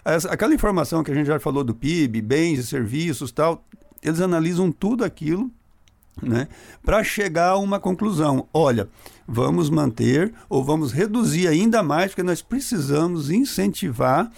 Essa, 0.03 0.29
aquela 0.29 0.53
informação 0.53 1.03
que 1.05 1.11
a 1.11 1.15
gente 1.15 1.27
já 1.27 1.39
falou 1.39 1.63
do 1.63 1.73
PIB, 1.73 2.21
bens 2.21 2.59
e 2.59 2.67
serviços 2.67 3.31
tal, 3.31 3.63
eles 4.01 4.21
analisam 4.21 4.71
tudo 4.71 5.03
aquilo 5.03 5.51
né, 6.21 6.47
para 6.83 7.03
chegar 7.03 7.49
a 7.49 7.57
uma 7.57 7.79
conclusão. 7.79 8.47
Olha, 8.53 8.89
vamos 9.27 9.69
manter 9.69 10.33
ou 10.49 10.63
vamos 10.63 10.91
reduzir 10.91 11.47
ainda 11.47 11.81
mais, 11.81 12.11
porque 12.11 12.23
nós 12.23 12.41
precisamos 12.41 13.29
incentivar 13.29 14.31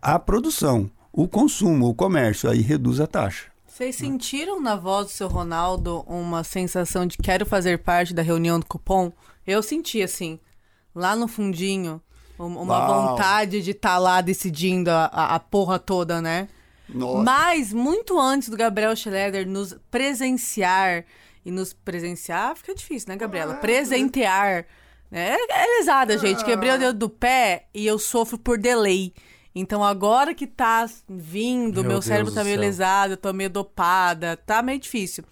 a 0.00 0.18
produção, 0.18 0.90
o 1.12 1.26
consumo, 1.26 1.88
o 1.88 1.94
comércio, 1.94 2.50
aí 2.50 2.60
reduz 2.60 3.00
a 3.00 3.06
taxa. 3.06 3.46
Vocês 3.66 3.96
sentiram 3.96 4.60
na 4.60 4.76
voz 4.76 5.06
do 5.06 5.12
seu 5.12 5.26
Ronaldo 5.26 6.04
uma 6.06 6.44
sensação 6.44 7.06
de 7.06 7.16
quero 7.16 7.44
fazer 7.44 7.78
parte 7.78 8.14
da 8.14 8.22
reunião 8.22 8.60
do 8.60 8.66
cupom? 8.66 9.10
Eu 9.44 9.62
senti 9.62 10.00
assim, 10.00 10.38
lá 10.94 11.16
no 11.16 11.26
fundinho, 11.26 12.00
uma 12.38 12.78
Uau. 12.78 13.10
vontade 13.10 13.62
de 13.62 13.72
estar 13.72 13.94
tá 13.94 13.98
lá 13.98 14.20
decidindo 14.20 14.90
a, 14.90 15.06
a, 15.06 15.34
a 15.34 15.40
porra 15.40 15.78
toda, 15.78 16.20
né? 16.20 16.48
Nossa. 16.88 17.22
Mas, 17.22 17.72
muito 17.72 18.18
antes 18.18 18.48
do 18.48 18.56
Gabriel 18.56 18.94
Schroeder 18.94 19.46
nos 19.46 19.76
presenciar 19.90 21.04
e 21.44 21.50
nos 21.50 21.72
presenciar, 21.72 22.56
fica 22.56 22.74
difícil, 22.74 23.08
né, 23.08 23.16
Gabriela? 23.16 23.54
Ah, 23.54 23.56
Presentear. 23.56 24.66
Né? 25.10 25.36
É 25.50 25.78
lesada, 25.78 26.18
gente. 26.18 26.42
Ah. 26.42 26.44
Quebrei 26.44 26.72
o 26.72 26.78
dedo 26.78 26.98
do 26.98 27.08
pé 27.08 27.66
e 27.74 27.86
eu 27.86 27.98
sofro 27.98 28.38
por 28.38 28.58
delay. 28.58 29.12
Então, 29.54 29.84
agora 29.84 30.34
que 30.34 30.48
tá 30.48 30.84
vindo, 31.08 31.80
meu, 31.82 31.92
meu 31.92 32.02
cérebro 32.02 32.34
tá 32.34 32.42
meio 32.42 32.58
lesado, 32.58 33.12
eu 33.12 33.16
tô 33.16 33.32
meio 33.32 33.48
dopada, 33.48 34.36
tá 34.36 34.60
meio 34.60 34.80
difícil. 34.80 35.22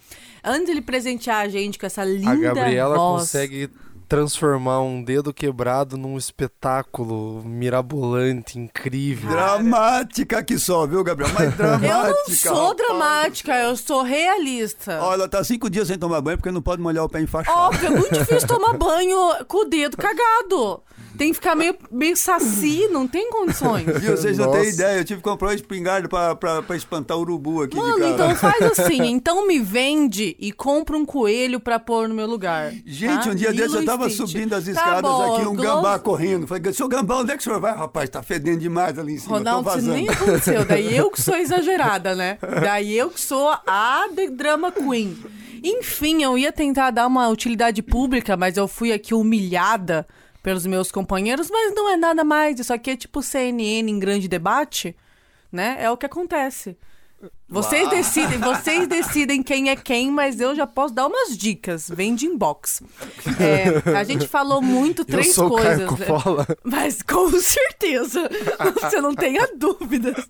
Antes 0.44 0.66
de 0.66 0.70
ele 0.70 0.82
presentear 0.82 1.44
a 1.44 1.48
gente 1.48 1.76
com 1.76 1.86
essa 1.86 2.04
linda 2.04 2.30
voz... 2.30 2.44
A 2.44 2.54
Gabriela 2.54 2.96
voz, 2.96 3.22
consegue 3.22 3.68
transformar 4.08 4.80
um 4.82 5.02
dedo 5.02 5.32
quebrado 5.32 5.96
num 5.96 6.16
espetáculo 6.18 7.42
mirabolante, 7.44 8.58
incrível. 8.58 9.30
Dramática 9.30 10.42
que 10.42 10.58
só, 10.58 10.86
viu, 10.86 11.02
Gabriel? 11.02 11.32
Mas 11.34 11.54
dramática. 11.56 11.88
Eu 11.92 12.12
não 12.12 12.34
sou 12.34 12.74
dramática, 12.74 13.58
eu 13.58 13.76
sou 13.76 14.02
realista. 14.02 15.00
Olha, 15.02 15.28
tá 15.28 15.42
cinco 15.42 15.68
dias 15.70 15.88
sem 15.88 15.98
tomar 15.98 16.20
banho 16.20 16.38
porque 16.38 16.50
não 16.50 16.62
pode 16.62 16.82
molhar 16.82 17.04
o 17.04 17.08
pé 17.08 17.20
enfaixado. 17.20 17.58
Óbvio, 17.58 17.86
é 17.86 17.90
muito 17.90 18.12
difícil 18.12 18.46
tomar 18.46 18.74
banho 18.76 19.44
com 19.46 19.58
o 19.58 19.64
dedo 19.64 19.96
cagado. 19.96 20.82
Tem 21.16 21.28
que 21.28 21.34
ficar 21.34 21.54
meio, 21.54 21.76
meio 21.90 22.16
saci, 22.16 22.88
não 22.90 23.06
tem 23.06 23.30
condições. 23.30 23.86
E 24.02 24.10
vocês 24.10 24.38
não 24.38 24.50
têm 24.50 24.68
ideia, 24.68 24.98
eu 24.98 25.04
tive 25.04 25.20
que 25.20 25.28
comprar 25.28 25.50
um 25.50 25.52
espingarda 25.52 26.08
pra, 26.08 26.34
pra, 26.34 26.62
pra 26.62 26.76
espantar 26.76 27.16
o 27.16 27.20
urubu 27.20 27.62
aqui 27.62 27.76
Mano, 27.76 28.04
então 28.04 28.34
faz 28.34 28.62
assim, 28.78 29.04
então 29.06 29.46
me 29.46 29.58
vende 29.58 30.36
e 30.38 30.50
compra 30.50 30.96
um 30.96 31.04
coelho 31.04 31.60
pra 31.60 31.78
pôr 31.78 32.08
no 32.08 32.14
meu 32.14 32.26
lugar. 32.26 32.72
Gente, 32.84 33.24
tá? 33.24 33.30
um 33.30 33.34
dia 33.34 33.52
desses 33.52 33.74
eu 33.74 33.84
tava 33.84 34.08
Stitch. 34.08 34.26
subindo 34.26 34.54
as 34.54 34.64
tá 34.64 34.70
escadas 34.70 35.02
tá 35.02 35.08
bom, 35.08 35.36
aqui, 35.36 35.46
um 35.46 35.54
gambá 35.54 35.98
correndo. 35.98 36.46
Falei, 36.46 36.72
seu 36.72 36.88
gambá, 36.88 37.18
onde 37.18 37.32
é 37.32 37.36
que 37.36 37.40
o 37.40 37.44
senhor 37.44 37.60
vai? 37.60 37.74
Rapaz, 37.76 38.08
tá 38.08 38.22
fedendo 38.22 38.58
demais 38.58 38.98
ali 38.98 39.14
em 39.14 39.18
cima, 39.18 39.38
Ronaldo, 39.38 39.70
isso 39.78 39.88
nem 39.88 40.08
aconteceu. 40.08 40.64
Daí 40.64 40.96
eu 40.96 41.10
que 41.10 41.20
sou 41.20 41.36
exagerada, 41.36 42.14
né? 42.14 42.38
Daí 42.62 42.96
eu 42.96 43.10
que 43.10 43.20
sou 43.20 43.50
a 43.66 44.06
The 44.14 44.28
Drama 44.28 44.72
Queen. 44.72 45.16
Enfim, 45.62 46.22
eu 46.22 46.36
ia 46.36 46.50
tentar 46.50 46.90
dar 46.90 47.06
uma 47.06 47.28
utilidade 47.28 47.82
pública, 47.82 48.36
mas 48.36 48.56
eu 48.56 48.66
fui 48.66 48.92
aqui 48.92 49.14
humilhada 49.14 50.06
pelos 50.42 50.66
meus 50.66 50.90
companheiros, 50.90 51.50
mas 51.50 51.74
não 51.74 51.88
é 51.88 51.96
nada 51.96 52.24
mais. 52.24 52.58
Isso 52.58 52.72
aqui 52.72 52.90
é 52.90 52.96
tipo 52.96 53.22
CNN 53.22 53.90
em 53.90 53.98
grande 53.98 54.28
debate, 54.28 54.96
né? 55.50 55.76
É 55.78 55.90
o 55.90 55.96
que 55.96 56.06
acontece. 56.06 56.76
Vocês 57.48 57.82
Uau. 57.82 57.94
decidem, 57.94 58.38
vocês 58.38 58.86
decidem 58.88 59.42
quem 59.42 59.70
é 59.70 59.76
quem, 59.76 60.10
mas 60.10 60.40
eu 60.40 60.56
já 60.56 60.66
posso 60.66 60.92
dar 60.92 61.06
umas 61.06 61.36
dicas. 61.36 61.88
Vem 61.88 62.14
de 62.14 62.26
inbox. 62.26 62.82
É, 63.38 63.96
a 63.96 64.04
gente 64.04 64.26
falou 64.28 64.60
muito 64.60 65.04
três 65.04 65.28
eu 65.28 65.32
sou 65.32 65.48
coisas. 65.50 65.76
Caio 65.76 65.98
né? 65.98 66.06
Coppola. 66.06 66.46
Mas 66.62 67.02
com 67.02 67.30
certeza, 67.30 68.28
você 68.80 69.00
não 69.00 69.14
tenha 69.14 69.48
dúvidas. 69.56 70.28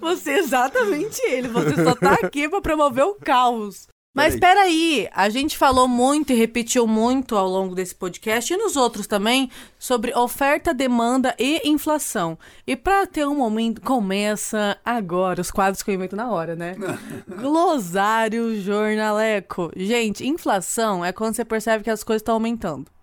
Você 0.00 0.32
é 0.32 0.38
exatamente 0.38 1.20
ele. 1.22 1.48
Você 1.48 1.82
só 1.82 1.94
tá 1.94 2.14
aqui 2.14 2.48
pra 2.48 2.60
promover 2.60 3.04
o 3.04 3.14
caos. 3.14 3.88
Mas 4.14 4.38
peraí, 4.38 5.08
a 5.12 5.28
gente 5.28 5.58
falou 5.58 5.88
muito 5.88 6.32
e 6.32 6.36
repetiu 6.36 6.86
muito 6.86 7.36
ao 7.36 7.48
longo 7.48 7.74
desse 7.74 7.96
podcast 7.96 8.52
e 8.52 8.56
nos 8.56 8.76
outros 8.76 9.08
também 9.08 9.50
sobre 9.76 10.16
oferta, 10.16 10.72
demanda 10.72 11.34
e 11.36 11.68
inflação. 11.68 12.38
E 12.64 12.76
pra 12.76 13.06
ter 13.06 13.26
um 13.26 13.34
momento, 13.34 13.80
começa 13.80 14.78
agora 14.84 15.40
os 15.40 15.50
quadros 15.50 15.82
que 15.82 15.90
eu 15.90 15.94
invento 15.96 16.14
na 16.14 16.30
hora, 16.30 16.54
né? 16.54 16.76
Glosário 17.26 18.60
jornaleco. 18.60 19.72
Gente, 19.74 20.24
inflação 20.24 21.04
é 21.04 21.12
quando 21.12 21.34
você 21.34 21.44
percebe 21.44 21.82
que 21.82 21.90
as 21.90 22.04
coisas 22.04 22.20
estão 22.20 22.34
aumentando. 22.34 22.93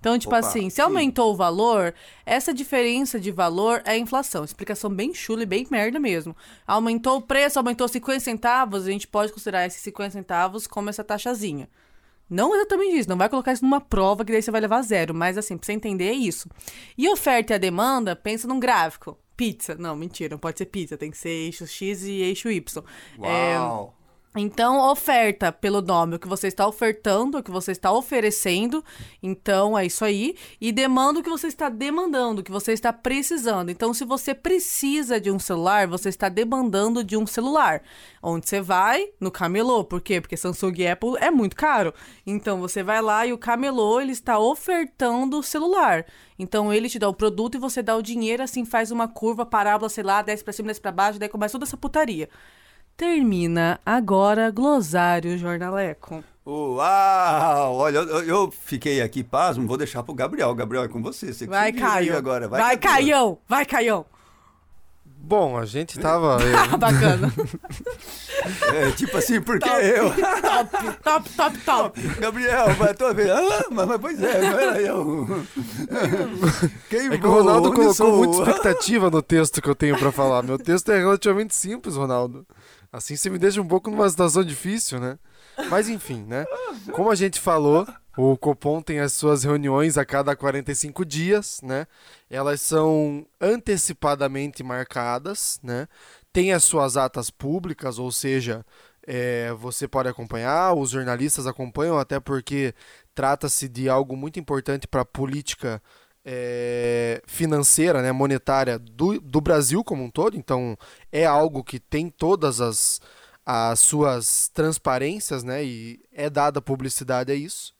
Então, 0.00 0.18
tipo 0.18 0.34
Opa, 0.34 0.46
assim, 0.46 0.70
se 0.70 0.76
sim. 0.76 0.82
aumentou 0.82 1.32
o 1.32 1.36
valor, 1.36 1.92
essa 2.24 2.54
diferença 2.54 3.18
de 3.18 3.30
valor 3.30 3.82
é 3.84 3.96
inflação. 3.98 4.44
Explicação 4.44 4.90
bem 4.90 5.12
chula 5.12 5.42
e 5.42 5.46
bem 5.46 5.66
merda 5.70 5.98
mesmo. 5.98 6.36
Aumentou 6.66 7.18
o 7.18 7.22
preço, 7.22 7.58
aumentou 7.58 7.88
50 7.88 8.20
centavos, 8.20 8.86
a 8.86 8.90
gente 8.90 9.08
pode 9.08 9.32
considerar 9.32 9.66
esses 9.66 9.82
50 9.82 10.10
centavos 10.10 10.66
como 10.66 10.88
essa 10.88 11.02
taxazinha. 11.02 11.68
Não 12.30 12.54
exatamente 12.54 12.98
isso, 12.98 13.08
não 13.08 13.16
vai 13.16 13.28
colocar 13.28 13.52
isso 13.52 13.64
numa 13.64 13.80
prova 13.80 14.24
que 14.24 14.30
daí 14.30 14.42
você 14.42 14.50
vai 14.50 14.60
levar 14.60 14.82
zero, 14.82 15.14
mas 15.14 15.38
assim, 15.38 15.56
pra 15.56 15.64
você 15.64 15.72
entender 15.72 16.08
é 16.08 16.12
isso. 16.12 16.48
E 16.96 17.08
oferta 17.08 17.54
e 17.54 17.56
a 17.56 17.58
demanda, 17.58 18.14
pensa 18.14 18.46
num 18.46 18.60
gráfico. 18.60 19.18
Pizza. 19.34 19.76
Não, 19.76 19.96
mentira, 19.96 20.30
não 20.30 20.38
pode 20.38 20.58
ser 20.58 20.66
pizza, 20.66 20.98
tem 20.98 21.10
que 21.10 21.16
ser 21.16 21.30
eixo 21.30 21.66
X 21.66 22.02
e 22.02 22.20
eixo 22.20 22.50
Y. 22.50 22.84
É, 23.22 23.58
Uau. 23.58 23.94
Então, 24.36 24.78
oferta 24.90 25.50
pelo 25.50 25.80
nome, 25.80 26.16
o 26.16 26.18
que 26.18 26.28
você 26.28 26.48
está 26.48 26.66
ofertando, 26.66 27.38
o 27.38 27.42
que 27.42 27.50
você 27.50 27.72
está 27.72 27.90
oferecendo. 27.90 28.84
Então, 29.22 29.76
é 29.76 29.86
isso 29.86 30.04
aí. 30.04 30.36
E 30.60 30.70
demanda 30.70 31.20
o 31.20 31.22
que 31.22 31.30
você 31.30 31.46
está 31.46 31.68
demandando, 31.70 32.40
o 32.40 32.44
que 32.44 32.50
você 32.50 32.72
está 32.72 32.92
precisando. 32.92 33.70
Então, 33.70 33.94
se 33.94 34.04
você 34.04 34.34
precisa 34.34 35.18
de 35.18 35.30
um 35.30 35.38
celular, 35.38 35.86
você 35.88 36.10
está 36.10 36.28
demandando 36.28 37.02
de 37.02 37.16
um 37.16 37.26
celular. 37.26 37.82
Onde 38.22 38.48
você 38.48 38.60
vai? 38.60 39.08
No 39.18 39.30
camelô. 39.30 39.82
Por 39.82 40.00
quê? 40.00 40.20
Porque 40.20 40.36
Samsung 40.36 40.74
e 40.76 40.86
Apple 40.86 41.16
é 41.18 41.30
muito 41.30 41.56
caro. 41.56 41.94
Então, 42.26 42.60
você 42.60 42.82
vai 42.82 43.00
lá 43.00 43.26
e 43.26 43.32
o 43.32 43.38
camelô, 43.38 43.98
ele 43.98 44.12
está 44.12 44.38
ofertando 44.38 45.38
o 45.38 45.42
celular. 45.42 46.04
Então, 46.38 46.72
ele 46.72 46.88
te 46.88 46.98
dá 46.98 47.08
o 47.08 47.14
produto 47.14 47.54
e 47.56 47.58
você 47.58 47.82
dá 47.82 47.96
o 47.96 48.02
dinheiro, 48.02 48.42
assim, 48.42 48.64
faz 48.64 48.90
uma 48.90 49.08
curva, 49.08 49.46
parábola, 49.46 49.88
sei 49.88 50.04
lá, 50.04 50.20
desce 50.20 50.44
pra 50.44 50.52
cima, 50.52 50.68
desce 50.68 50.80
pra 50.80 50.92
baixo, 50.92 51.18
daí 51.18 51.28
começa 51.30 51.52
toda 51.52 51.64
essa 51.64 51.76
putaria. 51.76 52.28
Termina 52.98 53.78
agora 53.86 54.50
Glosário 54.50 55.38
Jornaleco. 55.38 56.24
Uau! 56.44 57.76
Olha, 57.76 57.98
eu, 57.98 58.22
eu 58.24 58.50
fiquei 58.50 59.00
aqui 59.00 59.22
pasmo, 59.22 59.68
vou 59.68 59.76
deixar 59.76 60.02
pro 60.02 60.12
Gabriel. 60.12 60.52
Gabriel, 60.52 60.82
é 60.82 60.88
com 60.88 61.00
você. 61.00 61.32
você 61.32 61.44
que 61.44 61.50
Vai, 61.50 61.70
Caio. 61.72 62.16
Agora. 62.16 62.48
Vai, 62.48 62.76
tua. 62.76 62.90
Caião! 62.90 63.38
Vai, 63.48 63.64
Caião! 63.64 64.04
Bom, 65.20 65.56
a 65.56 65.64
gente 65.64 65.96
tava. 66.00 66.38
eu- 66.42 66.58
Ah, 66.58 66.76
bacana. 66.76 67.32
É, 68.74 68.90
tipo 68.92 69.16
assim, 69.16 69.40
porque 69.42 69.68
eu... 69.68 70.10
top, 70.42 70.98
top, 71.04 71.30
top, 71.36 71.58
top. 71.58 72.00
Gabriel, 72.18 72.74
vai 72.74 72.94
tua 72.94 73.14
vez. 73.14 73.30
Ah, 73.30 73.66
mas, 73.70 73.86
mas 73.86 74.00
pois 74.00 74.20
é, 74.20 74.40
não 74.40 74.58
era 74.58 74.80
eu. 74.80 75.26
Quem 76.90 77.12
É 77.12 77.18
que 77.18 77.26
o 77.26 77.30
Ronaldo 77.30 77.72
colocou 77.72 78.16
muita 78.16 78.38
expectativa 78.42 79.08
no 79.08 79.22
texto 79.22 79.62
que 79.62 79.68
eu 79.68 79.74
tenho 79.76 79.96
pra 79.96 80.10
falar. 80.10 80.42
Meu 80.42 80.58
texto 80.58 80.90
é 80.90 80.98
relativamente 80.98 81.54
simples, 81.54 81.94
Ronaldo. 81.94 82.44
Assim 82.92 83.16
você 83.16 83.28
me 83.28 83.38
deixa 83.38 83.60
um 83.60 83.68
pouco 83.68 83.90
numa 83.90 84.08
situação 84.08 84.42
difícil, 84.42 84.98
né? 84.98 85.18
Mas 85.70 85.88
enfim, 85.88 86.24
né? 86.24 86.46
Como 86.92 87.10
a 87.10 87.14
gente 87.14 87.38
falou, 87.38 87.86
o 88.16 88.36
Copom 88.36 88.80
tem 88.80 89.00
as 89.00 89.12
suas 89.12 89.44
reuniões 89.44 89.98
a 89.98 90.04
cada 90.04 90.34
45 90.34 91.04
dias, 91.04 91.60
né? 91.62 91.86
Elas 92.30 92.60
são 92.60 93.26
antecipadamente 93.40 94.62
marcadas, 94.62 95.60
né? 95.62 95.86
Tem 96.32 96.52
as 96.52 96.64
suas 96.64 96.96
atas 96.96 97.30
públicas, 97.30 97.98
ou 97.98 98.10
seja, 98.10 98.64
é, 99.06 99.52
você 99.52 99.86
pode 99.86 100.08
acompanhar, 100.08 100.74
os 100.74 100.90
jornalistas 100.90 101.46
acompanham, 101.46 101.98
até 101.98 102.18
porque 102.18 102.74
trata-se 103.14 103.68
de 103.68 103.88
algo 103.88 104.16
muito 104.16 104.38
importante 104.40 104.86
para 104.86 105.02
a 105.02 105.06
política 105.06 105.82
é, 106.30 107.22
financeira, 107.26 108.02
né, 108.02 108.12
monetária 108.12 108.78
do, 108.78 109.18
do 109.18 109.40
Brasil 109.40 109.82
como 109.82 110.04
um 110.04 110.10
todo. 110.10 110.36
Então, 110.36 110.76
é 111.10 111.24
algo 111.24 111.64
que 111.64 111.80
tem 111.80 112.10
todas 112.10 112.60
as, 112.60 113.00
as 113.46 113.80
suas 113.80 114.50
transparências, 114.52 115.42
né, 115.42 115.64
e 115.64 115.98
é 116.12 116.28
dada 116.28 116.60
publicidade 116.60 117.32
a 117.32 117.34
isso. 117.34 117.72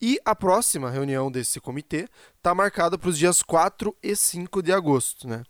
E 0.00 0.20
a 0.24 0.36
próxima 0.36 0.88
reunião 0.88 1.32
desse 1.32 1.58
comitê 1.58 2.08
está 2.36 2.54
marcada 2.54 2.96
para 2.96 3.10
os 3.10 3.18
dias 3.18 3.42
4 3.42 3.94
e 4.00 4.14
5 4.14 4.62
de 4.62 4.72
agosto, 4.72 5.26
né? 5.26 5.42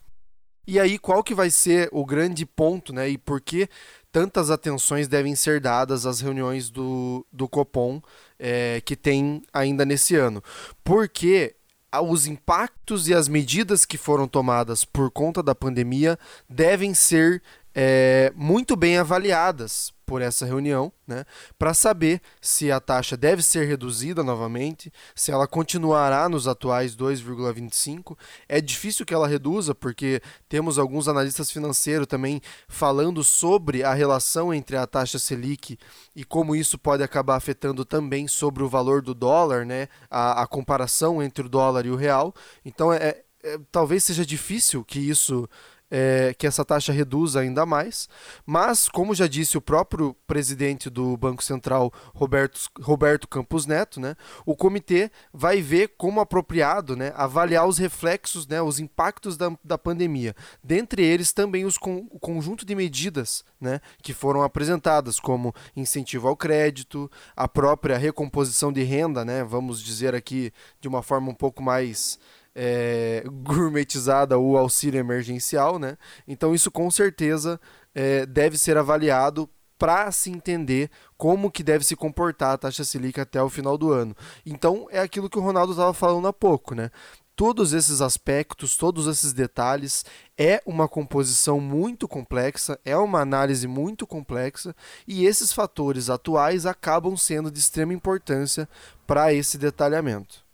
E 0.66 0.80
aí, 0.80 0.98
qual 0.98 1.22
que 1.22 1.34
vai 1.34 1.50
ser 1.50 1.88
o 1.92 2.04
grande 2.06 2.46
ponto, 2.46 2.92
né? 2.92 3.08
E 3.08 3.18
por 3.18 3.40
que 3.40 3.68
tantas 4.10 4.50
atenções 4.50 5.08
devem 5.08 5.34
ser 5.34 5.60
dadas 5.60 6.06
às 6.06 6.20
reuniões 6.20 6.70
do, 6.70 7.26
do 7.30 7.48
Copom 7.48 8.00
é, 8.38 8.80
que 8.84 8.96
tem 8.96 9.42
ainda 9.52 9.84
nesse 9.84 10.16
ano? 10.16 10.42
Porque 10.82 11.54
os 11.98 12.26
impactos 12.26 13.08
e 13.08 13.14
as 13.14 13.26
medidas 13.26 13.84
que 13.84 13.98
foram 13.98 14.28
tomadas 14.28 14.84
por 14.84 15.10
conta 15.10 15.42
da 15.42 15.54
pandemia 15.54 16.18
devem 16.48 16.94
ser 16.94 17.42
é, 17.74 18.32
muito 18.36 18.76
bem 18.76 18.98
avaliadas 18.98 19.92
por 20.10 20.20
essa 20.20 20.44
reunião, 20.44 20.92
né, 21.06 21.24
para 21.56 21.72
saber 21.72 22.20
se 22.40 22.68
a 22.72 22.80
taxa 22.80 23.16
deve 23.16 23.44
ser 23.44 23.64
reduzida 23.68 24.24
novamente, 24.24 24.92
se 25.14 25.30
ela 25.30 25.46
continuará 25.46 26.28
nos 26.28 26.48
atuais 26.48 26.96
2,25. 26.96 28.18
É 28.48 28.60
difícil 28.60 29.06
que 29.06 29.14
ela 29.14 29.28
reduza, 29.28 29.72
porque 29.72 30.20
temos 30.48 30.80
alguns 30.80 31.06
analistas 31.06 31.48
financeiros 31.52 32.08
também 32.08 32.40
falando 32.66 33.22
sobre 33.22 33.84
a 33.84 33.94
relação 33.94 34.52
entre 34.52 34.76
a 34.76 34.84
taxa 34.84 35.16
Selic 35.16 35.78
e 36.16 36.24
como 36.24 36.56
isso 36.56 36.76
pode 36.76 37.04
acabar 37.04 37.36
afetando 37.36 37.84
também 37.84 38.26
sobre 38.26 38.64
o 38.64 38.68
valor 38.68 39.00
do 39.00 39.14
dólar, 39.14 39.64
né, 39.64 39.86
a, 40.10 40.42
a 40.42 40.46
comparação 40.48 41.22
entre 41.22 41.46
o 41.46 41.48
dólar 41.48 41.86
e 41.86 41.90
o 41.90 41.94
real. 41.94 42.34
Então, 42.64 42.92
é, 42.92 43.22
é- 43.44 43.60
talvez 43.70 44.02
seja 44.02 44.26
difícil 44.26 44.84
que 44.84 44.98
isso 44.98 45.48
é, 45.90 46.34
que 46.38 46.46
essa 46.46 46.64
taxa 46.64 46.92
reduza 46.92 47.40
ainda 47.40 47.66
mais, 47.66 48.08
mas 48.46 48.88
como 48.88 49.14
já 49.14 49.26
disse 49.26 49.58
o 49.58 49.60
próprio 49.60 50.14
presidente 50.26 50.88
do 50.88 51.16
Banco 51.16 51.42
Central, 51.42 51.92
Roberto, 52.14 52.60
Roberto 52.80 53.26
Campos 53.26 53.66
Neto, 53.66 53.98
né, 53.98 54.14
o 54.46 54.54
comitê 54.54 55.10
vai 55.32 55.60
ver 55.60 55.94
como 55.98 56.20
apropriado 56.20 56.96
né, 56.96 57.12
avaliar 57.16 57.66
os 57.66 57.78
reflexos, 57.78 58.46
né, 58.46 58.62
os 58.62 58.78
impactos 58.78 59.36
da, 59.36 59.50
da 59.64 59.76
pandemia. 59.76 60.34
Dentre 60.62 61.02
eles 61.02 61.32
também 61.32 61.64
os 61.64 61.76
con, 61.76 62.06
o 62.10 62.18
conjunto 62.18 62.64
de 62.64 62.74
medidas 62.74 63.44
né, 63.60 63.80
que 64.02 64.14
foram 64.14 64.42
apresentadas, 64.42 65.18
como 65.18 65.54
incentivo 65.74 66.28
ao 66.28 66.36
crédito, 66.36 67.10
a 67.36 67.48
própria 67.48 67.98
recomposição 67.98 68.72
de 68.72 68.82
renda, 68.82 69.24
né, 69.24 69.42
vamos 69.42 69.82
dizer 69.82 70.14
aqui 70.14 70.52
de 70.80 70.88
uma 70.88 71.02
forma 71.02 71.30
um 71.30 71.34
pouco 71.34 71.62
mais 71.62 72.18
é, 72.54 73.24
gourmetizada 73.26 74.38
o 74.38 74.56
auxílio 74.56 74.98
emergencial, 74.98 75.78
né? 75.78 75.96
Então 76.26 76.54
isso 76.54 76.70
com 76.70 76.90
certeza 76.90 77.60
é, 77.94 78.26
deve 78.26 78.58
ser 78.58 78.76
avaliado 78.76 79.48
para 79.78 80.12
se 80.12 80.30
entender 80.30 80.90
como 81.16 81.50
que 81.50 81.62
deve 81.62 81.84
se 81.84 81.96
comportar 81.96 82.52
a 82.52 82.58
taxa 82.58 82.84
Selic 82.84 83.18
até 83.18 83.42
o 83.42 83.48
final 83.48 83.78
do 83.78 83.90
ano. 83.90 84.14
Então 84.44 84.86
é 84.90 85.00
aquilo 85.00 85.30
que 85.30 85.38
o 85.38 85.42
Ronaldo 85.42 85.72
estava 85.72 85.94
falando 85.94 86.28
há 86.28 86.32
pouco, 86.32 86.74
né? 86.74 86.90
Todos 87.34 87.72
esses 87.72 88.02
aspectos, 88.02 88.76
todos 88.76 89.06
esses 89.06 89.32
detalhes, 89.32 90.04
é 90.36 90.60
uma 90.66 90.86
composição 90.86 91.58
muito 91.58 92.06
complexa, 92.06 92.78
é 92.84 92.94
uma 92.94 93.20
análise 93.20 93.66
muito 93.66 94.06
complexa, 94.06 94.76
e 95.08 95.24
esses 95.24 95.50
fatores 95.50 96.10
atuais 96.10 96.66
acabam 96.66 97.16
sendo 97.16 97.50
de 97.50 97.58
extrema 97.58 97.94
importância 97.94 98.68
para 99.06 99.32
esse 99.32 99.56
detalhamento. 99.56 100.49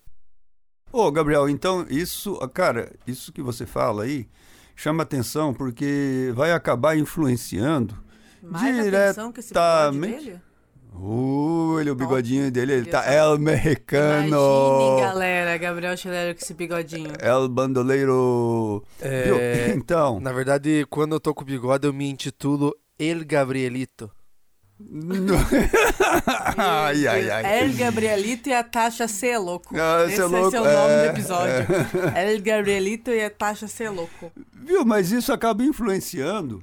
Ô, 0.97 1.13
Gabriel, 1.13 1.47
então 1.47 1.85
isso, 1.91 2.37
cara, 2.55 2.91
isso 3.07 3.31
que 3.31 3.43
você 3.43 3.67
fala 3.67 4.05
aí 4.05 4.27
chama 4.75 5.03
atenção 5.03 5.53
porque 5.53 6.33
vai 6.35 6.53
acabar 6.53 6.97
influenciando 6.97 7.95
Mais 8.43 8.89
atenção 8.89 9.31
que 9.31 9.41
esse 9.41 9.51
bigode 9.53 9.91
diretamente. 9.99 10.25
dele? 10.25 10.41
Uh, 10.95 11.79
ele, 11.81 11.91
o 11.91 11.95
bigodinho 11.95 12.51
dele, 12.51 12.73
ele 12.73 12.87
tá 12.87 13.05
El 13.13 13.35
Imagine, 13.35 13.45
Mexicano. 13.45 14.97
galera, 14.99 15.59
Gabriel 15.59 15.95
Chilero 15.99 16.35
com 16.35 16.43
esse 16.43 16.55
bigodinho. 16.55 17.13
El 17.21 17.47
Bandoleiro. 17.51 18.83
É, 18.99 19.75
Então, 19.77 20.19
Na 20.19 20.33
verdade, 20.33 20.87
quando 20.89 21.15
eu 21.15 21.21
tô 21.21 21.35
com 21.35 21.45
bigode, 21.45 21.87
eu 21.87 21.93
me 21.93 22.09
intitulo 22.09 22.75
El 22.99 23.23
Gabrielito. 23.27 24.11
ai, 26.59 27.07
ai, 27.07 27.31
ai. 27.31 27.63
El 27.63 27.73
Gabrielito 27.75 28.49
e 28.51 28.53
a 28.53 28.63
taxa 28.63 29.09
C 29.09 29.29
é 29.29 29.39
louco. 29.39 29.75
Ah, 29.75 30.05
Esse 30.07 30.21
é 30.21 30.29
vai 30.29 30.41
louco, 30.41 30.51
ser 30.51 30.61
o 30.61 30.65
nome 30.65 30.93
é, 30.93 31.03
do 31.03 31.11
episódio. 31.11 31.67
El 32.15 32.43
Gabrielito 32.43 33.11
e 33.11 33.25
a 33.25 33.31
taxa 33.31 33.67
C 33.67 33.85
é 33.85 33.91
louco. 33.91 34.31
Viu? 34.53 34.85
Mas 34.85 35.11
isso 35.13 35.33
acaba 35.33 35.65
influenciando 35.65 36.63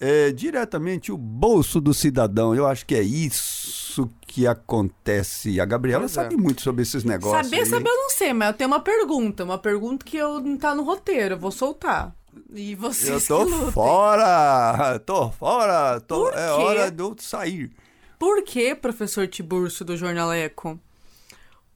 é 0.00 0.30
diretamente 0.30 1.10
o 1.10 1.16
bolso 1.16 1.80
do 1.80 1.94
cidadão. 1.94 2.54
Eu 2.54 2.66
acho 2.66 2.84
que 2.86 2.94
é 2.94 3.02
isso 3.02 4.10
que 4.26 4.46
acontece. 4.46 5.60
A 5.60 5.64
Gabriela 5.64 6.02
Pois 6.02 6.12
é. 6.12 6.14
sabe 6.14 6.36
muito 6.36 6.62
sobre 6.62 6.82
esses 6.82 7.04
negócios. 7.04 7.46
Saber, 7.46 7.62
aí. 7.62 7.66
saber 7.66 7.88
eu 7.88 7.96
não 7.96 8.10
sei, 8.10 8.32
mas 8.32 8.48
eu 8.48 8.54
tenho 8.54 8.68
uma 8.68 8.80
pergunta. 8.80 9.44
Uma 9.44 9.58
pergunta 9.58 10.04
que 10.04 10.16
eu 10.16 10.40
não 10.40 10.56
tá 10.56 10.74
no 10.74 10.82
roteiro, 10.82 11.34
eu 11.34 11.38
vou 11.38 11.50
soltar. 11.50 12.14
E 12.52 12.74
vocês 12.74 13.28
Eu 13.28 13.46
tô 13.46 13.70
fora! 13.72 14.98
Tô 15.04 15.30
fora! 15.30 16.00
Tô... 16.00 16.30
É 16.30 16.50
hora 16.52 16.90
de 16.90 17.02
eu 17.02 17.14
sair. 17.18 17.70
Por 18.18 18.42
que, 18.42 18.74
professor 18.74 19.26
Tiburcio 19.28 19.84
do 19.84 19.96
Jornaleco, 19.96 20.78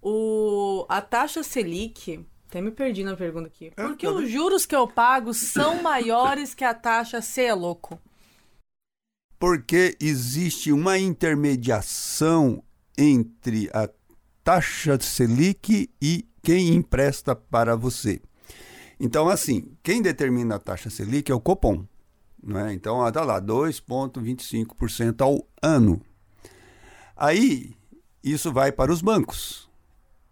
o, 0.00 0.86
a 0.88 1.00
taxa 1.00 1.42
Selic... 1.42 2.24
Até 2.48 2.60
me 2.60 2.72
perdi 2.72 3.04
na 3.04 3.16
pergunta 3.16 3.46
aqui. 3.46 3.72
É, 3.76 3.82
Por 3.86 3.96
que 3.96 4.06
tá 4.06 4.12
os 4.12 4.28
juros 4.28 4.66
que 4.66 4.74
eu 4.74 4.88
pago 4.88 5.32
são 5.32 5.80
maiores 5.82 6.52
que 6.52 6.64
a 6.64 6.74
taxa 6.74 7.20
louco? 7.54 8.00
Porque 9.38 9.96
existe 10.00 10.72
uma 10.72 10.98
intermediação 10.98 12.62
entre 12.98 13.70
a 13.72 13.88
taxa 14.42 14.98
Selic 15.00 15.88
e 16.02 16.26
quem 16.42 16.74
empresta 16.74 17.36
para 17.36 17.76
você. 17.76 18.20
Então, 19.02 19.30
assim, 19.30 19.72
quem 19.82 20.02
determina 20.02 20.56
a 20.56 20.58
taxa 20.58 20.90
Selic 20.90 21.32
é 21.32 21.34
o 21.34 21.40
Copom. 21.40 21.86
Não 22.42 22.60
é? 22.60 22.74
Então, 22.74 23.06
está 23.08 23.24
lá, 23.24 23.40
2,25% 23.40 25.22
ao 25.22 25.46
ano. 25.62 26.02
Aí, 27.16 27.74
isso 28.22 28.52
vai 28.52 28.70
para 28.70 28.92
os 28.92 29.00
bancos. 29.00 29.70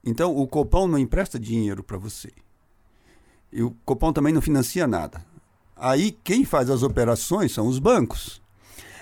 Então, 0.04 0.36
o 0.36 0.46
Copom 0.46 0.86
não 0.86 0.98
empresta 0.98 1.38
dinheiro 1.38 1.82
para 1.82 1.96
você. 1.96 2.30
E 3.50 3.62
o 3.62 3.70
Copom 3.86 4.12
também 4.12 4.34
não 4.34 4.42
financia 4.42 4.86
nada. 4.86 5.24
Aí, 5.74 6.12
quem 6.22 6.44
faz 6.44 6.68
as 6.68 6.82
operações 6.82 7.52
são 7.52 7.66
os 7.66 7.78
bancos. 7.78 8.42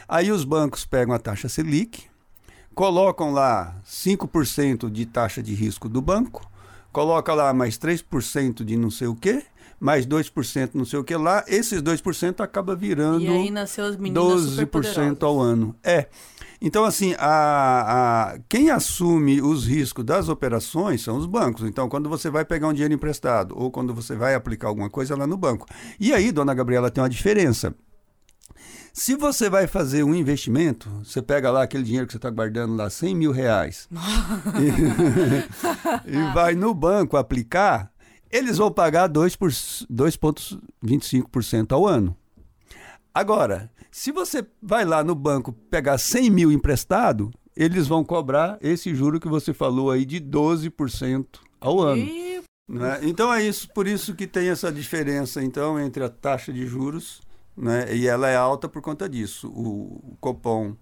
Aí 0.09 0.31
os 0.31 0.45
bancos 0.45 0.87
pegam 0.87 1.13
a 1.13 1.19
taxa 1.19 1.49
Selic, 1.49 2.05
colocam 2.77 3.33
lá 3.33 3.81
5% 3.85 4.89
de 4.89 5.05
taxa 5.05 5.43
de 5.43 5.53
risco 5.53 5.89
do 5.89 6.01
banco, 6.01 6.49
coloca 6.93 7.35
lá 7.35 7.53
mais 7.53 7.77
3% 7.77 8.63
de 8.63 8.77
não 8.77 8.89
sei 8.89 9.09
o 9.09 9.17
quê, 9.17 9.45
mais 9.79 10.07
2% 10.07 10.71
não 10.75 10.85
sei 10.85 10.99
o 10.99 11.05
que 11.05 11.17
lá, 11.17 11.45
esses 11.47 11.83
2% 11.83 12.41
acaba 12.41 12.75
virando 12.75 13.23
E 13.23 13.29
aí 13.29 13.51
nasceu 13.51 13.85
as 13.85 13.97
meninas 13.97 14.57
12% 14.57 15.23
ao 15.23 15.41
ano. 15.41 15.75
É. 15.83 16.07
Então, 16.61 16.85
assim, 16.85 17.15
a, 17.19 18.33
a, 18.33 18.39
quem 18.49 18.71
assume 18.71 19.43
os 19.43 19.67
riscos 19.67 20.05
das 20.05 20.29
operações 20.29 21.03
são 21.03 21.19
os 21.19 21.27
bancos. 21.27 21.65
Então, 21.69 21.89
quando 21.89 22.09
você 22.09 22.31
vai 22.31 22.45
pegar 22.45 22.69
um 22.69 22.73
dinheiro 22.73 22.95
emprestado 22.95 23.55
ou 23.57 23.71
quando 23.71 23.95
você 23.95 24.17
vai 24.17 24.35
aplicar 24.35 24.69
alguma 24.69 24.89
coisa 24.89 25.15
lá 25.15 25.27
no 25.27 25.37
banco. 25.37 25.67
E 26.01 26.13
aí, 26.13 26.33
dona 26.33 26.55
Gabriela, 26.55 26.91
tem 26.91 27.03
uma 27.03 27.11
diferença. 27.11 27.75
Se 28.93 29.15
você 29.15 29.51
vai 29.51 29.67
fazer 29.67 30.03
um 30.05 30.15
investimento, 30.15 30.89
você 31.05 31.21
pega 31.21 31.51
lá 31.51 31.63
aquele 31.63 31.85
dinheiro 31.85 32.07
que 32.07 32.15
você 32.15 32.17
está 32.17 32.31
guardando 32.31 32.75
lá, 32.75 32.89
100 32.89 33.15
mil 33.15 33.31
reais, 33.31 33.87
e, 36.09 36.17
e 36.17 36.33
vai 36.33 36.55
no 36.55 36.73
banco 36.73 37.19
aplicar, 37.19 37.93
eles 38.31 38.59
vão 38.59 38.71
pagar 38.71 39.07
2 39.07 39.37
por- 39.37 39.51
2,25% 39.51 41.73
ao 41.73 41.87
ano. 41.87 42.15
Agora, 43.15 43.71
se 43.91 44.13
você 44.13 44.47
vai 44.63 44.85
lá 44.85 45.03
no 45.03 45.15
banco 45.15 45.53
pegar 45.71 45.97
100 45.99 46.31
mil 46.31 46.53
emprestado, 46.53 47.31
eles 47.57 47.87
vão 47.87 48.05
cobrar 48.05 48.59
esse 48.61 48.95
juro 48.95 49.19
que 49.19 49.29
você 49.29 49.55
falou 49.55 49.91
aí 49.91 50.05
de 50.05 50.21
12% 50.21 51.27
ao 51.61 51.81
ano. 51.81 52.03
E 52.03 52.43
né? 52.69 52.99
Então 53.03 53.33
é 53.33 53.47
isso, 53.47 53.69
por 53.73 53.87
isso 53.87 54.15
que 54.15 54.27
tem 54.27 54.49
essa 54.49 54.73
diferença 54.73 55.43
então 55.43 55.79
entre 55.79 56.03
a 56.03 56.09
taxa 56.09 56.53
de 56.53 56.67
juros, 56.67 57.21
né? 57.57 57.95
E 57.95 58.09
ela 58.09 58.29
é 58.29 58.37
alta 58.37 58.69
por 58.69 58.83
conta 58.83 59.09
disso. 59.09 59.49
O, 59.49 60.13
o 60.13 60.17
Copom 60.21 60.75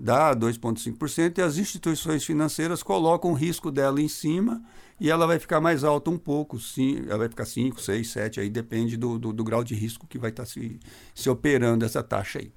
dá 0.00 0.34
2,5% 0.34 1.38
e 1.38 1.42
as 1.42 1.58
instituições 1.58 2.24
financeiras 2.24 2.82
colocam 2.82 3.32
o 3.32 3.34
risco 3.34 3.70
dela 3.70 4.00
em 4.00 4.08
cima 4.08 4.62
e 4.98 5.10
ela 5.10 5.26
vai 5.26 5.38
ficar 5.38 5.60
mais 5.60 5.84
alta 5.84 6.10
um 6.10 6.18
pouco, 6.18 6.58
sim, 6.58 7.04
ela 7.06 7.18
vai 7.18 7.28
ficar 7.28 7.44
5, 7.44 7.80
6, 7.80 8.10
7, 8.10 8.40
aí 8.40 8.50
depende 8.50 8.96
do, 8.96 9.18
do, 9.18 9.32
do 9.32 9.44
grau 9.44 9.62
de 9.62 9.74
risco 9.74 10.06
que 10.06 10.18
vai 10.18 10.30
estar 10.30 10.46
se, 10.46 10.78
se 11.14 11.28
operando 11.28 11.84
essa 11.84 12.02
taxa 12.02 12.38
aí. 12.38 12.50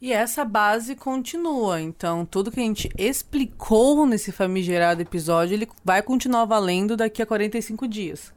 E 0.00 0.14
essa 0.14 0.46
base 0.46 0.94
continua. 0.94 1.78
Então, 1.78 2.24
tudo 2.24 2.50
que 2.50 2.58
a 2.58 2.62
gente 2.62 2.88
explicou 2.96 4.06
nesse 4.06 4.32
famigerado 4.32 5.02
episódio, 5.02 5.54
ele 5.54 5.68
vai 5.84 6.02
continuar 6.02 6.46
valendo 6.46 6.96
daqui 6.96 7.20
a 7.20 7.26
45 7.26 7.86
dias. 7.86 8.32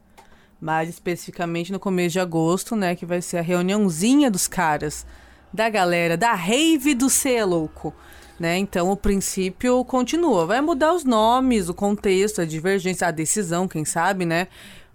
Mais 0.60 0.90
especificamente 0.90 1.72
no 1.72 1.80
começo 1.80 2.12
de 2.12 2.20
agosto, 2.20 2.76
né? 2.76 2.94
Que 2.94 3.06
vai 3.06 3.22
ser 3.22 3.38
a 3.38 3.42
reuniãozinha 3.42 4.30
dos 4.30 4.46
caras, 4.46 5.06
da 5.50 5.70
galera, 5.70 6.18
da 6.18 6.34
rave 6.34 6.94
do 6.94 7.08
ser 7.08 7.44
louco. 7.44 7.94
Né? 8.38 8.58
Então, 8.58 8.90
o 8.90 8.96
princípio 8.96 9.84
continua. 9.84 10.44
Vai 10.46 10.60
mudar 10.60 10.92
os 10.92 11.04
nomes, 11.04 11.68
o 11.68 11.74
contexto, 11.74 12.40
a 12.40 12.44
divergência, 12.44 13.06
a 13.06 13.10
decisão, 13.12 13.68
quem 13.68 13.84
sabe, 13.84 14.24
né? 14.26 14.48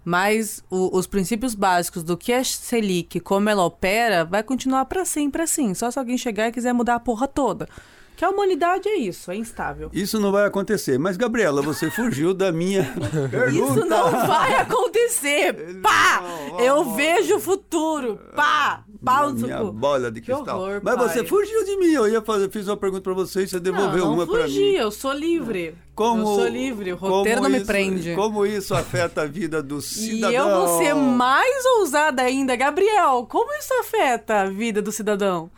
Mas 0.04 0.62
o- 0.70 0.96
os 0.96 1.06
princípios 1.06 1.54
básicos 1.54 2.02
do 2.02 2.16
que 2.16 2.32
é 2.32 2.42
Selic, 2.44 3.18
como 3.20 3.48
ela 3.48 3.64
opera, 3.64 4.24
vai 4.24 4.42
continuar 4.42 4.84
para 4.86 5.04
sempre 5.04 5.42
assim. 5.42 5.72
Só 5.74 5.90
se 5.90 5.98
alguém 5.98 6.16
chegar 6.18 6.48
e 6.48 6.52
quiser 6.52 6.72
mudar 6.72 6.96
a 6.96 7.00
porra 7.00 7.26
toda. 7.28 7.68
Que 8.16 8.24
a 8.24 8.28
humanidade 8.28 8.86
é 8.86 8.96
isso, 8.98 9.30
é 9.30 9.36
instável. 9.36 9.88
Isso 9.94 10.20
não 10.20 10.30
vai 10.30 10.44
acontecer. 10.44 10.98
Mas, 10.98 11.16
Gabriela, 11.16 11.62
você 11.62 11.88
fugiu 11.92 12.34
da 12.34 12.52
minha 12.52 12.84
pergunta. 13.30 13.80
Isso 13.80 13.86
não 13.86 14.10
vai 14.26 14.54
acontecer! 14.56 15.80
Pá! 15.82 16.20
não, 16.22 16.60
Eu 16.60 16.76
ó, 16.80 16.94
vejo 16.94 17.36
o 17.36 17.40
futuro! 17.40 18.18
Pá! 18.36 18.84
Pau 19.04 19.30
no 19.30 19.38
minha 19.46 19.64
bola 19.64 20.10
de 20.10 20.20
Que 20.20 20.32
cristal. 20.32 20.60
horror, 20.60 20.80
Mas 20.82 20.94
pai. 20.96 21.08
você 21.08 21.24
fugiu 21.24 21.64
de 21.64 21.76
mim. 21.76 21.92
Eu 21.92 22.08
ia 22.08 22.20
fazer, 22.20 22.50
fiz 22.50 22.66
uma 22.68 22.76
pergunta 22.76 23.02
pra 23.02 23.12
você 23.14 23.42
e 23.42 23.48
você 23.48 23.58
devolveu 23.58 24.04
não, 24.04 24.14
uma 24.14 24.26
não 24.26 24.32
pra 24.32 24.42
fugi, 24.42 24.58
mim. 24.60 24.72
eu 24.74 24.90
sou 24.90 25.12
livre. 25.12 25.74
Como, 25.94 26.22
eu 26.22 26.26
sou 26.26 26.48
livre, 26.48 26.92
o 26.92 26.96
roteiro 26.96 27.40
não 27.42 27.50
me 27.50 27.58
isso- 27.58 27.66
prende. 27.66 28.14
Como 28.14 28.44
isso 28.46 28.74
afeta 28.74 29.22
a 29.22 29.26
vida 29.26 29.62
do 29.62 29.78
E 29.78 29.82
cidadão? 29.82 30.32
eu 30.50 30.66
vou 30.66 30.78
ser 30.78 30.94
mais 30.94 31.64
ousada 31.78 32.22
ainda. 32.22 32.54
Gabriel, 32.56 33.26
como 33.28 33.52
isso 33.54 33.72
afeta 33.74 34.42
a 34.42 34.50
vida 34.50 34.80
do 34.82 34.92
cidadão? 34.92 35.50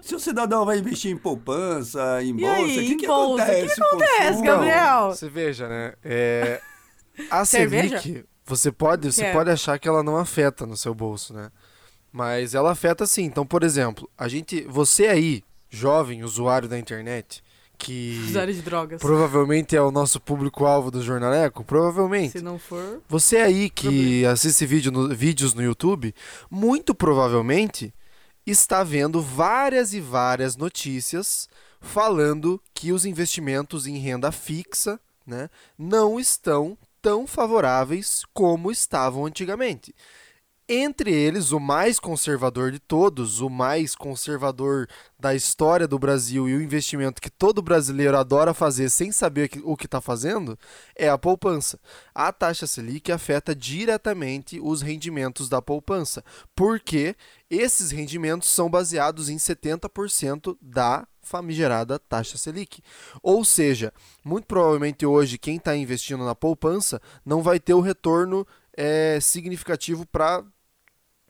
Se 0.00 0.14
o 0.14 0.20
cidadão 0.20 0.64
vai 0.64 0.78
investir 0.78 1.10
em 1.10 1.16
poupança, 1.16 2.22
em 2.22 2.28
E 2.30 2.32
bolsa, 2.34 2.62
o 2.62 2.66
que, 2.66 2.92
em 2.92 2.96
que 2.96 3.06
bolsa? 3.06 3.42
O 3.42 3.46
que 3.46 3.52
acontece? 3.52 3.82
acontece, 3.82 4.42
Gabriel? 4.42 5.08
Você 5.10 5.28
veja, 5.28 5.68
né? 5.68 5.94
É, 6.04 6.60
a 7.30 7.44
Cerveja? 7.44 7.98
Selic, 8.00 8.24
você 8.46 8.70
pode, 8.72 9.12
você 9.12 9.24
é? 9.24 9.32
pode 9.32 9.50
achar 9.50 9.78
que 9.78 9.88
ela 9.88 10.02
não 10.02 10.16
afeta 10.16 10.64
no 10.64 10.76
seu 10.76 10.94
bolso, 10.94 11.34
né? 11.34 11.50
Mas 12.12 12.54
ela 12.54 12.72
afeta 12.72 13.06
sim. 13.06 13.24
Então, 13.24 13.46
por 13.46 13.62
exemplo, 13.62 14.08
a 14.16 14.28
gente, 14.28 14.62
você 14.62 15.06
aí, 15.06 15.42
jovem 15.70 16.22
usuário 16.24 16.68
da 16.68 16.78
internet, 16.78 17.42
que 17.76 18.20
Usuário 18.26 18.52
de 18.54 18.62
drogas. 18.62 19.00
provavelmente 19.00 19.76
é 19.76 19.80
o 19.80 19.90
nosso 19.92 20.18
público-alvo 20.18 20.90
do 20.90 21.02
Jornaleco, 21.02 21.62
provavelmente. 21.64 22.32
Se 22.32 22.40
não 22.42 22.58
for. 22.58 23.00
Você 23.08 23.36
aí 23.36 23.70
que 23.70 24.24
assiste 24.26 24.66
vídeo 24.66 24.90
no- 24.90 25.14
vídeos 25.14 25.54
no 25.54 25.62
YouTube, 25.62 26.12
muito 26.50 26.94
provavelmente 26.94 27.94
está 28.46 28.82
vendo 28.82 29.20
várias 29.22 29.92
e 29.92 30.00
várias 30.00 30.56
notícias 30.56 31.48
falando 31.80 32.60
que 32.74 32.90
os 32.92 33.04
investimentos 33.04 33.86
em 33.86 33.98
renda 33.98 34.32
fixa 34.32 34.98
né, 35.26 35.48
não 35.78 36.18
estão 36.18 36.76
tão 37.00 37.26
favoráveis 37.26 38.22
como 38.34 38.72
estavam 38.72 39.24
antigamente. 39.26 39.94
Entre 40.70 41.10
eles, 41.10 41.50
o 41.50 41.58
mais 41.58 41.98
conservador 41.98 42.70
de 42.70 42.78
todos, 42.78 43.40
o 43.40 43.48
mais 43.48 43.94
conservador 43.94 44.86
da 45.18 45.34
história 45.34 45.88
do 45.88 45.98
Brasil 45.98 46.46
e 46.46 46.54
o 46.54 46.60
investimento 46.60 47.22
que 47.22 47.30
todo 47.30 47.62
brasileiro 47.62 48.18
adora 48.18 48.52
fazer 48.52 48.90
sem 48.90 49.10
saber 49.10 49.48
o 49.64 49.74
que 49.78 49.86
está 49.86 49.98
fazendo, 49.98 50.58
é 50.94 51.08
a 51.08 51.16
poupança. 51.16 51.80
A 52.14 52.30
taxa 52.30 52.66
Selic 52.66 53.10
afeta 53.10 53.54
diretamente 53.54 54.60
os 54.60 54.82
rendimentos 54.82 55.48
da 55.48 55.62
poupança, 55.62 56.22
porque 56.54 57.16
esses 57.48 57.90
rendimentos 57.90 58.50
são 58.50 58.68
baseados 58.68 59.30
em 59.30 59.38
70% 59.38 60.54
da 60.60 61.08
famigerada 61.22 61.98
taxa 61.98 62.36
Selic. 62.36 62.82
Ou 63.22 63.42
seja, 63.42 63.90
muito 64.22 64.44
provavelmente 64.44 65.06
hoje 65.06 65.38
quem 65.38 65.56
está 65.56 65.74
investindo 65.74 66.26
na 66.26 66.34
poupança 66.34 67.00
não 67.24 67.42
vai 67.42 67.58
ter 67.58 67.72
o 67.72 67.80
retorno 67.80 68.46
eh, 68.76 69.18
significativo 69.22 70.04
para 70.06 70.44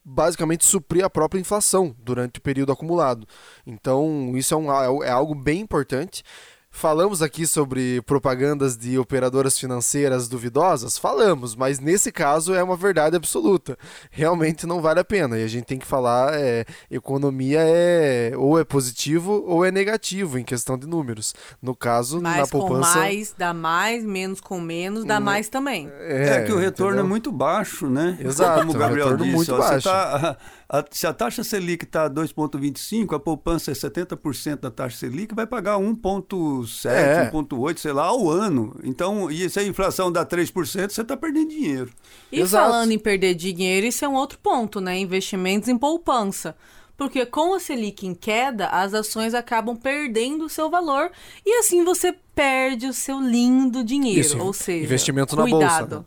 basicamente 0.08 0.64
suprir 0.64 1.04
a 1.04 1.10
própria 1.10 1.38
inflação 1.38 1.94
durante 1.98 2.38
o 2.38 2.42
período 2.42 2.72
acumulado. 2.72 3.26
Então, 3.66 4.32
isso 4.34 4.54
é, 4.54 4.56
um, 4.56 5.04
é 5.04 5.10
algo 5.10 5.34
bem 5.34 5.60
importante. 5.60 6.22
Falamos 6.70 7.22
aqui 7.22 7.44
sobre 7.46 8.00
propagandas 8.02 8.76
de 8.76 8.98
operadoras 8.98 9.58
financeiras 9.58 10.28
duvidosas? 10.28 10.96
Falamos, 10.96 11.56
mas 11.56 11.80
nesse 11.80 12.12
caso 12.12 12.54
é 12.54 12.62
uma 12.62 12.76
verdade 12.76 13.16
absoluta. 13.16 13.76
Realmente 14.10 14.66
não 14.66 14.80
vale 14.80 15.00
a 15.00 15.04
pena. 15.04 15.38
E 15.38 15.42
a 15.44 15.48
gente 15.48 15.64
tem 15.64 15.78
que 15.78 15.86
falar: 15.86 16.34
é, 16.34 16.64
economia 16.90 17.60
é 17.62 18.32
ou 18.36 18.60
é 18.60 18.64
positivo 18.64 19.42
ou 19.46 19.64
é 19.64 19.72
negativo 19.72 20.38
em 20.38 20.44
questão 20.44 20.78
de 20.78 20.86
números. 20.86 21.34
No 21.60 21.74
caso, 21.74 22.20
na 22.20 22.30
Mais 22.30 22.50
com 22.50 22.60
poupança. 22.60 22.98
mais, 22.98 23.34
dá 23.36 23.52
mais, 23.54 24.04
menos 24.04 24.40
com 24.40 24.60
menos, 24.60 25.04
dá 25.04 25.18
mais 25.18 25.48
também. 25.48 25.90
É, 25.98 26.42
que 26.42 26.52
o 26.52 26.58
retorno 26.58 26.92
entendeu? 26.92 27.06
é 27.06 27.08
muito 27.08 27.32
baixo, 27.32 27.88
né? 27.88 28.16
Exato, 28.20 28.60
Como 28.60 28.72
o 28.72 28.74
é 28.74 28.76
um 28.76 28.78
Gabriel 28.78 29.16
disse, 29.16 29.30
muito 29.34 29.54
ó, 29.54 29.56
você 29.56 29.68
baixo. 29.68 29.88
tá 29.88 30.36
a- 30.68 30.84
se 30.90 31.06
a 31.06 31.12
taxa 31.12 31.42
Selic 31.42 31.84
está 31.84 32.08
2,25, 32.08 33.14
a 33.14 33.20
poupança 33.20 33.70
é 33.70 33.74
70% 33.74 34.60
da 34.60 34.70
taxa 34.70 34.98
Selic, 34.98 35.34
vai 35.34 35.46
pagar 35.46 35.78
1,7, 35.78 36.88
É. 36.94 37.30
1,8, 37.30 37.80
sei 37.80 37.92
lá, 37.92 38.04
ao 38.06 38.28
ano. 38.28 38.78
Então, 38.84 39.30
e 39.30 39.48
se 39.48 39.58
a 39.58 39.64
inflação 39.64 40.10
dá 40.12 40.24
3%, 40.24 40.90
você 40.92 41.02
está 41.02 41.16
perdendo 41.16 41.48
dinheiro. 41.50 41.90
E 42.30 42.40
Exato. 42.40 42.70
falando 42.70 42.92
em 42.92 42.98
perder 42.98 43.34
dinheiro, 43.34 43.86
isso 43.86 44.04
é 44.04 44.08
um 44.08 44.14
outro 44.14 44.38
ponto, 44.38 44.80
né? 44.80 44.98
Investimentos 44.98 45.68
em 45.68 45.78
poupança. 45.78 46.54
Porque 46.96 47.24
com 47.24 47.54
a 47.54 47.60
Selic 47.60 48.04
em 48.06 48.12
queda, 48.14 48.66
as 48.68 48.92
ações 48.92 49.32
acabam 49.32 49.76
perdendo 49.76 50.44
o 50.44 50.48
seu 50.48 50.68
valor 50.68 51.12
e 51.46 51.58
assim 51.60 51.84
você 51.84 52.12
perde 52.34 52.86
o 52.88 52.92
seu 52.92 53.20
lindo 53.20 53.84
dinheiro. 53.84 54.20
Isso, 54.20 54.36
Ou 54.40 54.52
seja, 54.52 54.84
investimento 54.84 55.36
na 55.36 55.42
cuidado. 55.42 55.88
bolsa, 55.88 55.98
né? 56.00 56.04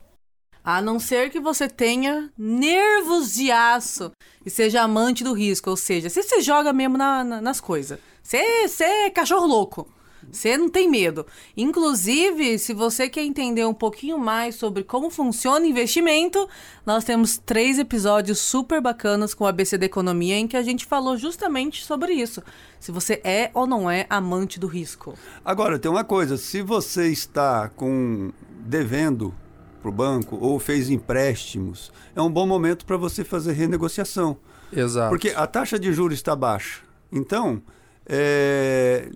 A 0.64 0.82
não 0.82 1.00
ser 1.00 1.30
que 1.32 1.40
você 1.40 1.68
tenha 1.68 2.30
nervos 2.38 3.34
de 3.34 3.52
aço 3.52 4.12
e 4.46 4.50
seja 4.50 4.82
amante 4.84 5.24
do 5.24 5.34
risco. 5.34 5.70
Ou 5.70 5.78
seja, 5.78 6.10
se 6.10 6.22
você 6.22 6.42
joga 6.42 6.72
mesmo 6.72 6.98
na- 6.98 7.24
na- 7.24 7.42
nas 7.42 7.60
coisas. 7.60 7.98
Você 8.22 8.68
você 8.68 8.84
é 8.84 9.10
cachorro 9.10 9.48
louco. 9.48 9.88
Você 10.32 10.56
não 10.56 10.70
tem 10.70 10.88
medo. 10.88 11.26
Inclusive, 11.58 12.60
se 12.60 12.74
você 12.76 13.10
quer 13.10 13.24
entender 13.24 13.66
um 13.66 13.74
pouquinho 13.74 14.20
mais 14.20 14.54
sobre 14.54 14.84
como 14.84 15.10
funciona 15.10 15.66
investimento, 15.66 16.48
nós 16.86 17.04
temos 17.04 17.40
três 17.40 17.80
episódios 17.80 18.38
super 18.38 18.80
bacanas 18.80 19.34
com 19.34 19.46
o 19.46 19.48
ABC 19.48 19.80
da 19.80 19.88
Economia 19.88 20.36
em 20.38 20.48
que 20.48 20.56
a 20.56 20.62
gente 20.62 20.86
falou 20.86 21.18
justamente 21.18 21.84
sobre 21.84 22.14
isso. 22.14 22.44
Se 22.80 22.92
você 22.92 23.20
é 23.24 23.50
ou 23.56 23.66
não 23.66 23.90
é 23.90 24.06
amante 24.12 24.60
do 24.60 24.68
risco. 24.68 25.16
Agora, 25.44 25.80
tem 25.80 25.90
uma 25.90 26.04
coisa, 26.04 26.38
se 26.38 26.62
você 26.62 27.08
está 27.08 27.68
com 27.70 28.32
devendo 28.60 29.34
para 29.82 29.90
o 29.90 29.92
banco 29.92 30.38
ou 30.40 30.60
fez 30.60 30.90
empréstimos, 30.90 31.92
é 32.16 32.22
um 32.22 32.30
bom 32.30 32.46
momento 32.46 32.86
para 32.86 32.98
você 32.98 33.24
fazer 33.24 33.54
renegociação. 33.54 34.38
Exato. 34.72 35.10
Porque 35.10 35.30
a 35.30 35.48
taxa 35.48 35.78
de 35.80 35.92
juros 35.92 36.18
está 36.18 36.36
baixa. 36.36 36.82
Então, 37.12 37.62
é, 38.06 39.10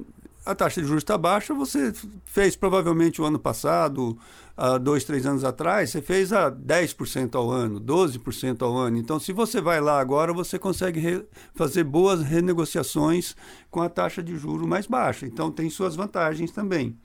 a 0.45 0.54
taxa 0.54 0.82
de 0.82 0.88
juros 0.88 1.04
está 1.04 1.17
baixa, 1.17 1.54
você 1.54 1.93
fez 2.25 2.56
provavelmente 2.56 3.21
o 3.21 3.25
ano 3.25 3.39
passado, 3.39 4.17
há 4.56 4.78
dois, 4.78 5.04
três 5.04 5.25
anos 5.25 5.43
atrás, 5.43 5.89
você 5.89 6.01
fez 6.01 6.32
a 6.32 6.51
10% 6.51 7.36
ao 7.36 7.49
ano, 7.49 7.80
12% 7.82 8.62
ao 8.62 8.78
ano. 8.78 8.97
Então, 8.97 9.19
se 9.19 9.34
você 9.34 9.60
vai 9.60 9.82
lá 9.82 9.99
agora, 9.99 10.32
você 10.34 10.60
consegue 10.60 11.25
fazer 11.54 11.84
boas 11.84 12.21
renegociações 12.21 13.36
com 13.71 13.82
a 13.82 13.89
taxa 13.89 14.21
de 14.21 14.38
juros 14.38 14.67
mais 14.67 14.86
baixa. 14.86 15.25
Então, 15.25 15.51
tem 15.51 15.69
suas 15.69 15.95
vantagens 15.95 16.51
também. 16.51 16.97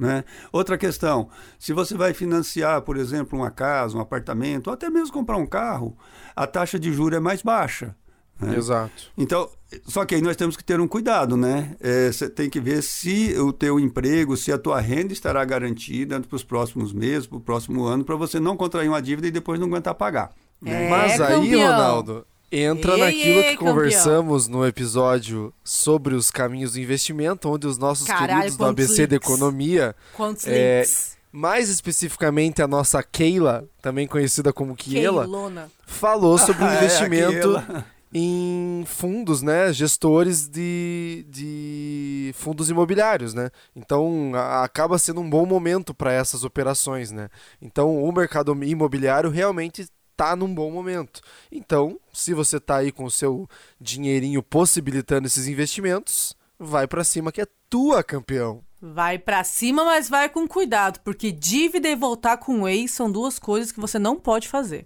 Né? 0.00 0.24
Outra 0.50 0.78
questão, 0.78 1.28
se 1.58 1.74
você 1.74 1.94
vai 1.94 2.14
financiar, 2.14 2.80
por 2.80 2.96
exemplo, 2.96 3.38
uma 3.38 3.50
casa, 3.50 3.98
um 3.98 4.00
apartamento, 4.00 4.68
ou 4.68 4.72
até 4.72 4.88
mesmo 4.88 5.12
comprar 5.12 5.36
um 5.36 5.44
carro, 5.44 5.94
a 6.34 6.46
taxa 6.46 6.78
de 6.78 6.90
juros 6.90 7.18
é 7.18 7.20
mais 7.20 7.42
baixa. 7.42 7.94
né? 8.40 8.56
Exato. 8.56 9.12
Então, 9.14 9.46
só 9.84 10.06
que 10.06 10.14
aí 10.14 10.22
nós 10.22 10.36
temos 10.36 10.56
que 10.56 10.64
ter 10.64 10.80
um 10.80 10.88
cuidado, 10.88 11.36
né? 11.36 11.76
Você 12.10 12.30
tem 12.30 12.48
que 12.48 12.58
ver 12.58 12.82
se 12.82 13.38
o 13.38 13.52
teu 13.52 13.78
emprego, 13.78 14.38
se 14.38 14.50
a 14.50 14.56
tua 14.56 14.80
renda 14.80 15.12
estará 15.12 15.44
garantida 15.44 16.18
para 16.18 16.34
os 16.34 16.42
próximos 16.42 16.94
meses, 16.94 17.26
para 17.26 17.36
o 17.36 17.40
próximo 17.42 17.84
ano, 17.84 18.02
para 18.02 18.16
você 18.16 18.40
não 18.40 18.56
contrair 18.56 18.88
uma 18.88 19.02
dívida 19.02 19.28
e 19.28 19.30
depois 19.30 19.60
não 19.60 19.66
aguentar 19.66 19.94
pagar. 19.94 20.30
né? 20.62 20.86
É, 20.86 20.88
Mas 20.88 21.20
aí, 21.20 21.34
campeão. 21.50 21.72
Ronaldo, 21.72 22.26
entra 22.50 22.94
Ei, 22.94 22.98
naquilo 23.00 23.38
ei, 23.40 23.42
que 23.50 23.56
campeão. 23.56 23.74
conversamos 23.74 24.48
no 24.48 24.66
episódio 24.66 25.52
sobre 25.64 26.14
os 26.14 26.30
caminhos 26.30 26.72
do 26.72 26.80
investimento, 26.80 27.48
onde 27.48 27.66
os 27.66 27.78
nossos 27.78 28.06
Caralho, 28.06 28.34
queridos 28.34 28.56
do 28.56 28.64
ABC 28.64 29.06
da 29.06 29.14
links. 29.14 29.28
Economia, 29.30 29.94
Quantos 30.16 30.46
É, 30.46 30.80
links? 30.80 31.16
mais 31.32 31.68
especificamente 31.68 32.60
a 32.60 32.66
nossa 32.66 33.02
Keila, 33.02 33.64
também 33.80 34.06
conhecida 34.06 34.52
como 34.52 34.74
Kiela, 34.74 35.22
Keilona. 35.24 35.70
falou 35.86 36.36
sobre 36.38 36.64
o 36.64 36.66
Ah, 36.66 36.74
é, 36.74 36.76
investimento 36.78 37.56
aquela. 37.56 37.86
em 38.12 38.82
fundos, 38.86 39.40
né? 39.40 39.72
Gestores 39.72 40.48
de, 40.48 41.24
de 41.28 42.32
fundos 42.34 42.68
imobiliários, 42.68 43.32
né? 43.32 43.50
Então 43.76 44.32
a- 44.34 44.64
acaba 44.64 44.98
sendo 44.98 45.20
um 45.20 45.30
bom 45.30 45.46
momento 45.46 45.94
para 45.94 46.12
essas 46.12 46.42
operações, 46.42 47.12
né? 47.12 47.28
Então 47.62 48.02
o 48.02 48.10
mercado 48.12 48.52
imobiliário 48.64 49.30
realmente 49.30 49.86
está 50.20 50.36
num 50.36 50.54
bom 50.54 50.70
momento. 50.70 51.22
Então, 51.50 51.98
se 52.12 52.34
você 52.34 52.58
está 52.58 52.76
aí 52.76 52.92
com 52.92 53.04
o 53.04 53.10
seu 53.10 53.48
dinheirinho 53.80 54.42
possibilitando 54.42 55.26
esses 55.26 55.48
investimentos, 55.48 56.36
vai 56.58 56.86
para 56.86 57.02
cima 57.02 57.32
que 57.32 57.40
é 57.40 57.46
tua, 57.70 58.04
campeão. 58.04 58.60
Vai 58.82 59.18
pra 59.18 59.42
cima, 59.44 59.82
mas 59.82 60.10
vai 60.10 60.28
com 60.28 60.46
cuidado, 60.46 61.00
porque 61.00 61.32
dívida 61.32 61.88
e 61.88 61.96
voltar 61.96 62.36
com 62.36 62.60
o 62.62 62.68
ex 62.68 62.90
são 62.90 63.10
duas 63.10 63.38
coisas 63.38 63.72
que 63.72 63.80
você 63.80 63.98
não 63.98 64.16
pode 64.16 64.46
fazer. 64.46 64.84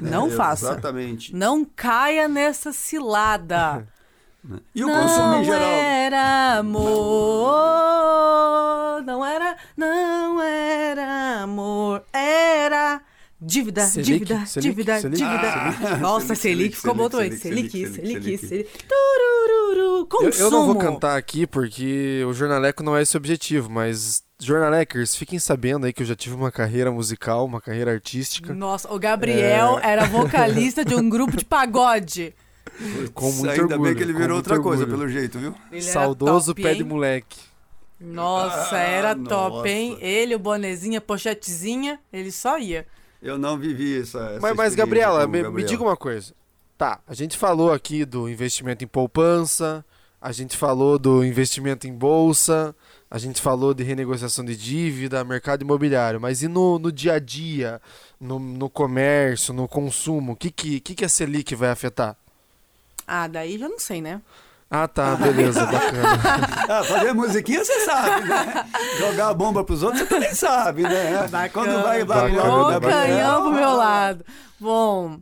Não 0.00 0.28
faça. 0.36 0.72
Exatamente. 0.72 1.32
Não 1.34 1.64
caia 1.64 2.26
nessa 2.26 2.72
cilada. 2.72 3.86
E 4.74 4.84
o 4.84 4.88
não 4.88 5.02
consumo 5.02 5.36
em 5.36 5.44
geral? 5.44 5.62
era 5.62 6.58
amor, 6.58 6.92
não 9.02 9.24
era, 9.24 9.56
não 9.74 10.42
era 10.42 11.40
amor, 11.40 12.04
era 12.12 13.00
dívida, 13.46 13.86
Selic, 13.86 14.06
dívida, 14.12 14.46
Selic, 14.46 14.68
dívida, 14.70 15.00
Selic, 15.00 15.16
dívida. 15.18 15.72
Selic. 15.72 16.00
Nossa, 16.00 16.34
Selic, 16.34 16.76
ficou 16.76 16.94
bom 16.94 17.08
também. 17.08 17.32
Selic, 17.36 17.70
Selic, 17.88 18.38
Selic. 18.38 18.68
Turururu, 18.88 19.98
Eu, 20.00 20.06
consumo. 20.06 20.32
eu 20.44 20.50
não 20.50 20.66
vou 20.66 20.76
cantar 20.76 21.16
aqui 21.16 21.46
porque 21.46 22.24
o 22.28 22.32
Jornaleco 22.32 22.82
não 22.82 22.96
é 22.96 23.02
esse 23.02 23.16
o 23.16 23.18
objetivo, 23.18 23.70
mas 23.70 24.22
Jornalecers, 24.40 25.14
fiquem 25.16 25.38
sabendo 25.38 25.86
aí 25.86 25.92
que 25.92 26.02
eu 26.02 26.06
já 26.06 26.14
tive 26.16 26.34
uma 26.34 26.50
carreira 26.50 26.90
musical, 26.90 27.44
uma 27.44 27.60
carreira 27.60 27.92
artística, 27.92 28.52
Nossa, 28.54 28.92
o 28.92 28.98
Gabriel 28.98 29.78
É. 29.82 29.92
era 29.92 30.04
vocalista 30.06 30.84
de 30.84 30.94
um 30.94 31.08
grupo 31.08 31.36
de 31.36 31.44
pagode. 31.44 32.34
com 33.14 33.30
muito 33.30 33.50
Ainda 33.50 33.62
orgulho. 33.74 33.82
bem 33.82 33.94
que 33.94 34.02
ele 34.02 34.12
virou 34.12 34.36
outra 34.36 34.58
coisa, 34.60 34.82
orgulho. 34.82 34.98
pelo 35.06 35.08
jeito, 35.10 35.38
viu? 35.38 35.54
Ele 35.70 35.80
Saudoso 35.82 36.52
top, 36.52 36.62
pé 36.62 36.72
hein? 36.72 36.78
de 36.78 36.84
moleque. 36.84 37.38
Nossa, 38.00 38.76
Ah, 38.76 38.80
era 38.80 39.14
top, 39.14 39.68
hein? 39.68 39.90
nossa. 39.92 40.04
Ele, 40.04 40.34
o 40.34 40.38
bonezinho, 40.38 40.98
a 40.98 41.00
pochetezinha, 41.00 41.98
ele 42.12 42.32
só 42.32 42.58
ia. 42.58 42.86
Eu 43.24 43.38
não 43.38 43.58
vivi 43.58 43.98
essa. 44.02 44.20
essa 44.20 44.40
Mas, 44.40 44.54
mas 44.54 44.74
Gabriela, 44.74 45.22
com 45.22 45.28
o 45.28 45.32
me, 45.32 45.48
me 45.48 45.64
diga 45.64 45.82
uma 45.82 45.96
coisa. 45.96 46.34
Tá, 46.76 47.00
a 47.06 47.14
gente 47.14 47.38
falou 47.38 47.72
aqui 47.72 48.04
do 48.04 48.28
investimento 48.28 48.84
em 48.84 48.86
poupança, 48.86 49.82
a 50.20 50.30
gente 50.30 50.56
falou 50.56 50.98
do 50.98 51.24
investimento 51.24 51.86
em 51.86 51.92
bolsa, 51.92 52.76
a 53.10 53.16
gente 53.16 53.40
falou 53.40 53.72
de 53.72 53.82
renegociação 53.82 54.44
de 54.44 54.56
dívida, 54.56 55.24
mercado 55.24 55.62
imobiliário, 55.62 56.20
mas 56.20 56.42
e 56.42 56.48
no, 56.48 56.78
no 56.78 56.92
dia 56.92 57.14
a 57.14 57.18
dia, 57.18 57.80
no, 58.20 58.38
no 58.38 58.68
comércio, 58.68 59.54
no 59.54 59.66
consumo, 59.66 60.32
o 60.32 60.36
que, 60.36 60.50
que, 60.50 60.80
que, 60.80 60.94
que 60.94 61.04
a 61.04 61.08
Selic 61.08 61.54
vai 61.54 61.70
afetar? 61.70 62.16
Ah, 63.06 63.28
daí 63.28 63.56
já 63.56 63.68
não 63.68 63.78
sei, 63.78 64.02
né? 64.02 64.20
Ah, 64.70 64.88
tá, 64.88 65.14
beleza, 65.16 65.64
bacana. 65.66 66.18
Ah, 66.68 66.84
fazer 66.84 67.12
musiquinha 67.12 67.64
você 67.64 67.84
sabe, 67.84 68.28
né? 68.28 68.66
Jogar 68.98 69.28
a 69.28 69.34
bomba 69.34 69.62
pros 69.62 69.82
outros 69.82 70.02
você 70.02 70.08
também 70.08 70.34
sabe, 70.34 70.82
né? 70.82 71.28
Quando 71.52 71.82
vai 71.82 72.04
lá 72.04 72.06
pro 72.06 72.32
bacana, 72.32 72.56
lado 72.56 72.80
da 72.80 72.88
Ô, 72.88 72.90
canhão 72.90 73.42
pro 73.42 73.52
meu 73.52 73.72
lado. 73.74 74.24
Bom, 74.58 75.20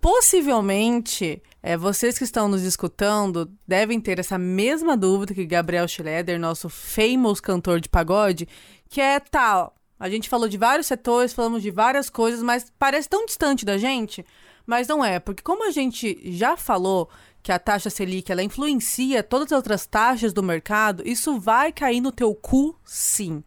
possivelmente, 0.00 1.42
é, 1.62 1.76
vocês 1.76 2.16
que 2.16 2.24
estão 2.24 2.48
nos 2.48 2.62
escutando 2.62 3.50
devem 3.66 4.00
ter 4.00 4.18
essa 4.18 4.38
mesma 4.38 4.96
dúvida 4.96 5.34
que 5.34 5.44
Gabriel 5.44 5.88
Schroeder, 5.88 6.38
nosso 6.38 6.68
famous 6.68 7.40
cantor 7.40 7.80
de 7.80 7.88
pagode, 7.88 8.48
que 8.88 9.00
é 9.00 9.18
tal. 9.18 9.74
A 9.98 10.08
gente 10.08 10.28
falou 10.28 10.48
de 10.48 10.58
vários 10.58 10.86
setores, 10.86 11.32
falamos 11.32 11.62
de 11.62 11.70
várias 11.70 12.10
coisas, 12.10 12.42
mas 12.42 12.72
parece 12.78 13.08
tão 13.08 13.24
distante 13.24 13.64
da 13.64 13.78
gente. 13.78 14.24
Mas 14.66 14.88
não 14.88 15.04
é, 15.04 15.18
porque 15.18 15.42
como 15.42 15.66
a 15.66 15.70
gente 15.70 16.20
já 16.32 16.56
falou 16.56 17.08
que 17.44 17.52
a 17.52 17.58
taxa 17.58 17.90
Selic 17.90 18.32
ela 18.32 18.42
influencia 18.42 19.22
todas 19.22 19.52
as 19.52 19.56
outras 19.56 19.84
taxas 19.84 20.32
do 20.32 20.42
mercado, 20.42 21.06
isso 21.06 21.38
vai 21.38 21.70
cair 21.70 22.00
no 22.00 22.10
teu 22.10 22.34
cu, 22.34 22.74
sim. 22.82 23.44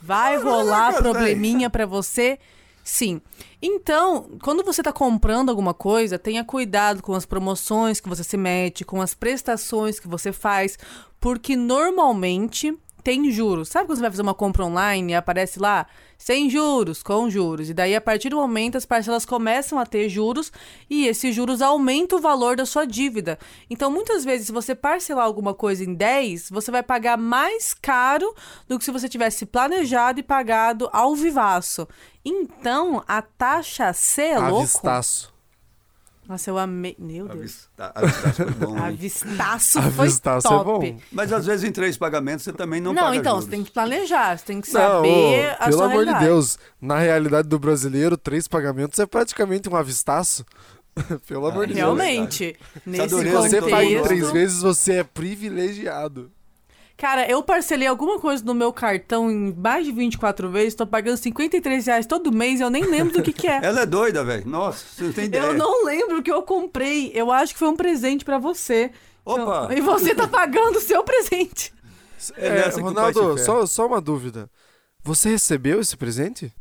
Vai 0.00 0.36
rolar 0.38 0.92
Caraca, 0.92 1.02
probleminha 1.02 1.68
pra 1.68 1.84
você, 1.84 2.38
sim. 2.84 3.20
Então, 3.60 4.38
quando 4.40 4.62
você 4.62 4.84
tá 4.84 4.92
comprando 4.92 5.48
alguma 5.48 5.74
coisa, 5.74 6.16
tenha 6.16 6.44
cuidado 6.44 7.02
com 7.02 7.12
as 7.12 7.26
promoções 7.26 7.98
que 7.98 8.08
você 8.08 8.22
se 8.22 8.36
mete, 8.36 8.84
com 8.84 9.02
as 9.02 9.14
prestações 9.14 9.98
que 9.98 10.06
você 10.06 10.30
faz, 10.30 10.78
porque 11.18 11.56
normalmente 11.56 12.72
tem 13.04 13.30
juros. 13.30 13.68
Sabe 13.68 13.86
quando 13.86 13.98
você 13.98 14.02
vai 14.02 14.10
fazer 14.10 14.22
uma 14.22 14.34
compra 14.34 14.64
online 14.64 15.12
e 15.12 15.14
aparece 15.14 15.60
lá 15.60 15.86
sem 16.16 16.48
juros, 16.48 17.02
com 17.02 17.28
juros? 17.28 17.68
E 17.68 17.74
daí, 17.74 17.94
a 17.94 18.00
partir 18.00 18.30
do 18.30 18.36
momento, 18.36 18.78
as 18.78 18.86
parcelas 18.86 19.26
começam 19.26 19.78
a 19.78 19.84
ter 19.84 20.08
juros 20.08 20.50
e 20.88 21.06
esses 21.06 21.34
juros 21.34 21.60
aumentam 21.60 22.18
o 22.18 22.22
valor 22.22 22.56
da 22.56 22.64
sua 22.64 22.86
dívida. 22.86 23.38
Então, 23.68 23.90
muitas 23.90 24.24
vezes, 24.24 24.46
se 24.46 24.52
você 24.52 24.74
parcelar 24.74 25.26
alguma 25.26 25.52
coisa 25.52 25.84
em 25.84 25.92
10, 25.92 26.48
você 26.48 26.70
vai 26.70 26.82
pagar 26.82 27.18
mais 27.18 27.74
caro 27.74 28.34
do 28.66 28.78
que 28.78 28.84
se 28.84 28.90
você 28.90 29.06
tivesse 29.06 29.44
planejado 29.44 30.18
e 30.18 30.22
pagado 30.22 30.88
ao 30.90 31.14
vivaço. 31.14 31.86
Então, 32.24 33.04
a 33.06 33.20
taxa 33.20 33.92
C 33.92 34.22
é 34.22 34.38
louco. 34.38 34.62
Avistaço. 34.62 35.33
Nossa, 36.28 36.50
eu 36.50 36.56
amei. 36.58 36.96
Meu 36.98 37.28
Deus. 37.28 37.68
Avista- 37.78 37.92
Avistaço 37.94 38.34
foi 38.44 38.50
bom, 38.66 38.76
hein? 38.78 38.84
Avistaço 38.84 39.82
foi 39.92 40.04
Avistaço 40.06 40.46
é 40.46 40.50
top. 40.50 40.64
bom. 40.92 41.00
Mas 41.12 41.32
às 41.32 41.44
vezes 41.46 41.68
em 41.68 41.72
três 41.72 41.96
pagamentos 41.98 42.44
você 42.44 42.52
também 42.52 42.80
não, 42.80 42.92
Não, 42.92 43.02
paga 43.04 43.16
então, 43.16 43.32
juros. 43.32 43.44
você 43.44 43.50
tem 43.50 43.62
que 43.64 43.70
planejar, 43.70 44.38
você 44.38 44.44
tem 44.44 44.60
que 44.60 44.72
Não, 44.72 44.80
saber 44.80 45.50
ô, 45.50 45.56
a 45.62 45.68
pelo 45.68 45.82
amor 45.82 46.06
de. 46.06 46.18
Deus, 46.20 46.58
na 46.80 46.98
realidade 46.98 47.48
do 47.48 47.58
brasileiro, 47.58 48.16
três 48.16 48.48
pagamentos 48.48 48.98
é 48.98 49.06
praticamente 49.06 49.68
um 49.68 49.76
avistaço. 49.76 50.44
Pelo 51.26 51.46
amor 51.48 51.66
de 51.66 51.74
Deus. 51.74 51.84
Realmente, 51.84 52.56
nesse 52.86 53.08
dureza 53.08 53.40
Você 53.48 53.60
paga 53.62 53.82
em 53.84 54.00
três 54.02 54.30
vezes, 54.30 54.62
você 54.62 54.92
é 54.92 55.02
privilegiado. 55.04 56.30
Cara, 56.96 57.28
eu 57.28 57.42
parcelei 57.42 57.88
alguma 57.88 58.20
coisa 58.20 58.44
no 58.44 58.54
meu 58.54 58.72
cartão 58.72 59.30
em 59.30 59.52
mais 59.52 59.84
de 59.84 59.90
24 59.90 60.48
vezes, 60.48 60.74
tô 60.74 60.86
pagando 60.86 61.16
53 61.16 61.86
reais 61.86 62.06
todo 62.06 62.30
mês 62.32 62.60
e 62.60 62.62
eu 62.62 62.70
nem 62.70 62.84
lembro 62.84 63.12
do 63.14 63.22
que 63.22 63.32
que 63.32 63.48
é. 63.48 63.60
Ela 63.64 63.80
é 63.80 63.86
doida, 63.86 64.22
velho. 64.22 64.46
Nossa, 64.46 64.84
você 64.86 65.04
não 65.04 65.12
tem 65.12 65.24
ideia. 65.24 65.42
Eu 65.42 65.54
não 65.54 65.84
lembro 65.84 66.18
o 66.18 66.22
que 66.22 66.30
eu 66.30 66.42
comprei. 66.42 67.10
Eu 67.12 67.32
acho 67.32 67.52
que 67.52 67.58
foi 67.58 67.68
um 67.68 67.76
presente 67.76 68.24
pra 68.24 68.38
você. 68.38 68.92
Opa! 69.24 69.70
E 69.74 69.80
você 69.80 70.14
tá 70.14 70.28
pagando 70.28 70.76
o 70.76 70.80
seu 70.80 71.02
presente. 71.02 71.74
É 72.36 72.46
É, 72.46 72.68
Ronaldo, 72.68 73.38
só, 73.38 73.66
só 73.66 73.86
uma 73.86 74.00
dúvida. 74.00 74.48
Você 75.02 75.30
recebeu 75.30 75.80
esse 75.80 75.96
presente? 75.96 76.52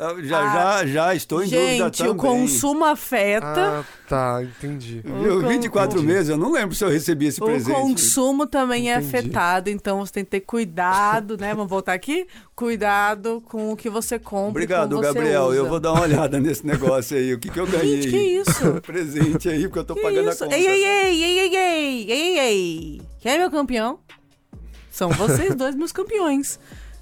Ah, 0.00 0.14
já, 0.22 0.38
ah, 0.38 0.52
já, 0.52 0.86
já 0.86 1.14
estou 1.14 1.42
em 1.42 1.48
gente, 1.48 1.78
dúvida 1.78 1.90
também. 1.90 2.12
o 2.12 2.14
consumo 2.14 2.84
afeta. 2.84 3.80
Ah, 3.80 3.84
tá, 4.08 4.42
entendi. 4.44 5.02
Viu? 5.04 5.40
24 5.40 5.98
entendi. 5.98 6.12
meses, 6.12 6.28
eu 6.28 6.36
não 6.36 6.52
lembro 6.52 6.76
se 6.76 6.84
eu 6.84 6.88
recebi 6.88 7.26
esse 7.26 7.42
o 7.42 7.44
presente. 7.44 7.76
O 7.76 7.80
consumo 7.80 8.46
também 8.46 8.92
é 8.92 8.94
entendi. 8.94 9.16
é 9.16 9.18
afetado, 9.18 9.70
então 9.70 9.98
você 9.98 10.12
tem 10.12 10.24
que 10.24 10.30
ter 10.30 10.40
cuidado, 10.42 11.36
né? 11.36 11.52
Vamos 11.52 11.68
voltar 11.68 11.94
aqui? 11.94 12.28
Cuidado 12.54 13.42
com 13.48 13.72
o 13.72 13.76
que 13.76 13.90
você 13.90 14.20
compra. 14.20 14.50
Obrigado, 14.50 15.00
Gabriel. 15.00 15.46
Usa. 15.46 15.56
Eu 15.56 15.68
vou 15.68 15.80
dar 15.80 15.92
uma 15.92 16.02
olhada 16.02 16.38
nesse 16.38 16.64
negócio 16.64 17.16
aí. 17.16 17.34
O 17.34 17.38
que, 17.40 17.50
que 17.50 17.58
eu 17.58 17.66
ganhei? 17.66 18.02
Gente, 18.02 18.10
que 18.10 18.18
isso? 18.18 18.80
presente 18.86 19.48
aí, 19.48 19.62
porque 19.62 19.80
eu 19.80 19.84
tô 19.84 19.94
que 19.96 20.02
pagando 20.02 20.30
isso? 20.30 20.44
a 20.44 20.46
conta. 20.46 20.56
Ei, 20.56 20.64
ei, 20.64 20.84
ei, 20.84 21.24
ei, 21.24 21.38
ei, 21.38 21.56
ei, 21.56 22.10
ei, 22.12 22.38
ei. 22.38 23.02
Quem 23.18 23.32
é 23.32 23.38
meu 23.38 23.50
campeão? 23.50 23.98
São 24.92 25.10
vocês 25.10 25.56
dois, 25.56 25.74
meus 25.74 25.90
campeões, 25.90 26.60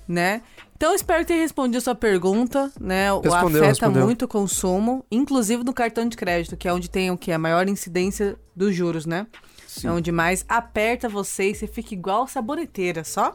né? 0.09 0.41
Então, 0.77 0.95
espero 0.95 1.25
ter 1.25 1.35
respondido 1.37 1.79
a 1.79 1.81
sua 1.81 1.95
pergunta, 1.95 2.71
né? 2.79 3.11
O 3.11 3.21
Respondeu, 3.21 3.47
afeta 3.63 3.67
respondeu. 3.67 4.05
muito 4.05 4.27
o 4.27 4.29
consumo, 4.29 5.05
inclusive 5.11 5.65
no 5.65 5.73
cartão 5.73 6.07
de 6.07 6.15
crédito, 6.17 6.55
que 6.55 6.69
é 6.69 6.73
onde 6.73 6.91
tem 6.91 7.11
o 7.11 7.17
que? 7.17 7.33
A 7.33 7.39
maior 7.39 7.67
incidência 7.67 8.37
dos 8.55 8.75
juros, 8.75 9.07
né? 9.07 9.27
Sim. 9.67 9.89
É 9.89 9.91
onde 9.91 10.13
mais 10.13 10.45
aperta 10.47 11.09
você 11.09 11.51
e 11.51 11.55
você 11.55 11.67
fica 11.67 11.95
igual 11.95 12.29
saboneteira, 12.29 13.05
só 13.05 13.35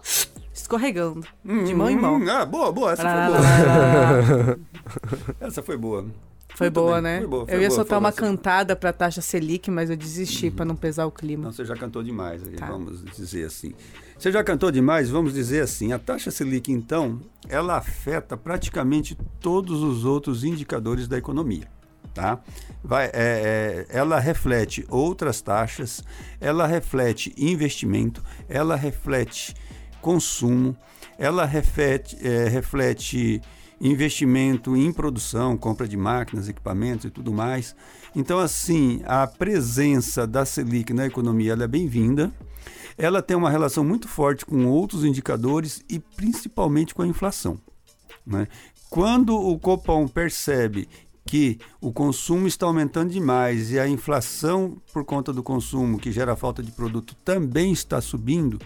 escorregando, 0.53 1.25
de 1.43 1.73
mão 1.73 1.89
em 1.89 1.95
mão. 1.95 2.17
Hum, 2.17 2.29
ah, 2.29 2.45
boa, 2.45 2.71
boa. 2.71 2.91
Essa 2.93 3.03
Lá, 3.03 3.25
foi 3.25 3.33
boa. 3.33 3.39
lá, 3.41 4.47
lá. 4.47 4.57
Essa 5.47 5.63
foi 5.63 5.77
boa. 5.77 6.05
Foi 6.53 6.69
boa, 6.69 7.01
né? 7.01 7.19
foi 7.19 7.27
boa, 7.27 7.45
foi 7.45 7.55
eu 7.55 7.61
ia 7.61 7.67
boa, 7.69 7.75
soltar 7.75 7.97
uma. 7.97 8.09
Uhum. 8.09 8.15
cantada 8.15 8.75
pra 8.75 8.91
taxa 8.93 9.21
Selic, 9.21 9.71
mas 9.71 9.89
eu 9.89 9.95
desisti 9.97 10.51
pra 10.51 10.65
não 10.65 10.75
pesar 10.75 11.05
o 11.07 11.11
clima. 11.11 11.45
Não, 11.45 11.51
você 11.51 11.65
já 11.65 11.75
cantou 11.75 12.03
demais, 12.03 12.41
Tá. 12.57 12.67
vamos 12.67 13.03
dizer 13.15 13.45
assim. 13.45 13.73
Você 14.21 14.31
já 14.31 14.43
cantou 14.43 14.69
demais, 14.69 15.09
vamos 15.09 15.33
dizer 15.33 15.63
assim. 15.63 15.93
A 15.93 15.97
taxa 15.97 16.29
Selic, 16.29 16.71
então, 16.71 17.19
ela 17.49 17.77
afeta 17.77 18.37
praticamente 18.37 19.17
todos 19.39 19.81
os 19.81 20.05
outros 20.05 20.43
indicadores 20.43 21.07
da 21.07 21.17
economia. 21.17 21.67
Tá? 22.13 22.39
Vai, 22.83 23.07
é, 23.07 23.09
é, 23.15 23.85
ela 23.89 24.19
reflete 24.19 24.85
outras 24.89 25.41
taxas, 25.41 26.03
ela 26.39 26.67
reflete 26.67 27.33
investimento, 27.35 28.23
ela 28.47 28.75
reflete 28.75 29.55
consumo, 29.99 30.77
ela 31.17 31.43
reflete, 31.43 32.15
é, 32.21 32.47
reflete 32.47 33.41
investimento 33.81 34.77
em 34.77 34.93
produção, 34.93 35.57
compra 35.57 35.87
de 35.87 35.97
máquinas, 35.97 36.47
equipamentos 36.47 37.05
e 37.05 37.09
tudo 37.09 37.33
mais. 37.33 37.75
Então, 38.15 38.37
assim, 38.37 39.01
a 39.05 39.25
presença 39.25 40.27
da 40.27 40.45
Selic 40.45 40.93
na 40.93 41.07
economia 41.07 41.53
é 41.53 41.67
bem-vinda. 41.67 42.31
Ela 42.95 43.23
tem 43.23 43.35
uma 43.35 43.49
relação 43.49 43.83
muito 43.83 44.07
forte 44.07 44.45
com 44.45 44.67
outros 44.67 45.03
indicadores 45.03 45.83
e 45.89 45.97
principalmente 45.97 46.93
com 46.93 47.01
a 47.01 47.07
inflação. 47.07 47.57
né? 48.25 48.47
Quando 48.89 49.35
o 49.35 49.57
Copom 49.57 50.07
percebe 50.07 50.87
que 51.25 51.59
o 51.79 51.91
consumo 51.91 52.47
está 52.47 52.65
aumentando 52.65 53.11
demais 53.11 53.71
e 53.71 53.79
a 53.79 53.87
inflação 53.87 54.77
por 54.93 55.05
conta 55.05 55.31
do 55.31 55.41
consumo, 55.41 55.97
que 55.97 56.11
gera 56.11 56.35
falta 56.35 56.61
de 56.61 56.71
produto, 56.71 57.15
também 57.23 57.71
está 57.71 58.01
subindo, 58.01 58.59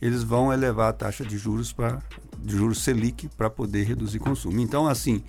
eles 0.00 0.22
vão 0.22 0.52
elevar 0.52 0.90
a 0.90 0.92
taxa 0.92 1.24
de 1.24 1.36
juros 1.36 1.72
para 1.72 1.98
de 2.38 2.56
juros 2.56 2.82
Selic 2.82 3.28
para 3.36 3.50
poder 3.50 3.84
reduzir 3.84 4.20
consumo. 4.20 4.60
Então, 4.60 4.86
assim, 4.86 5.22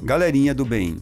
galerinha 0.00 0.54
do 0.54 0.64
bem, 0.64 0.98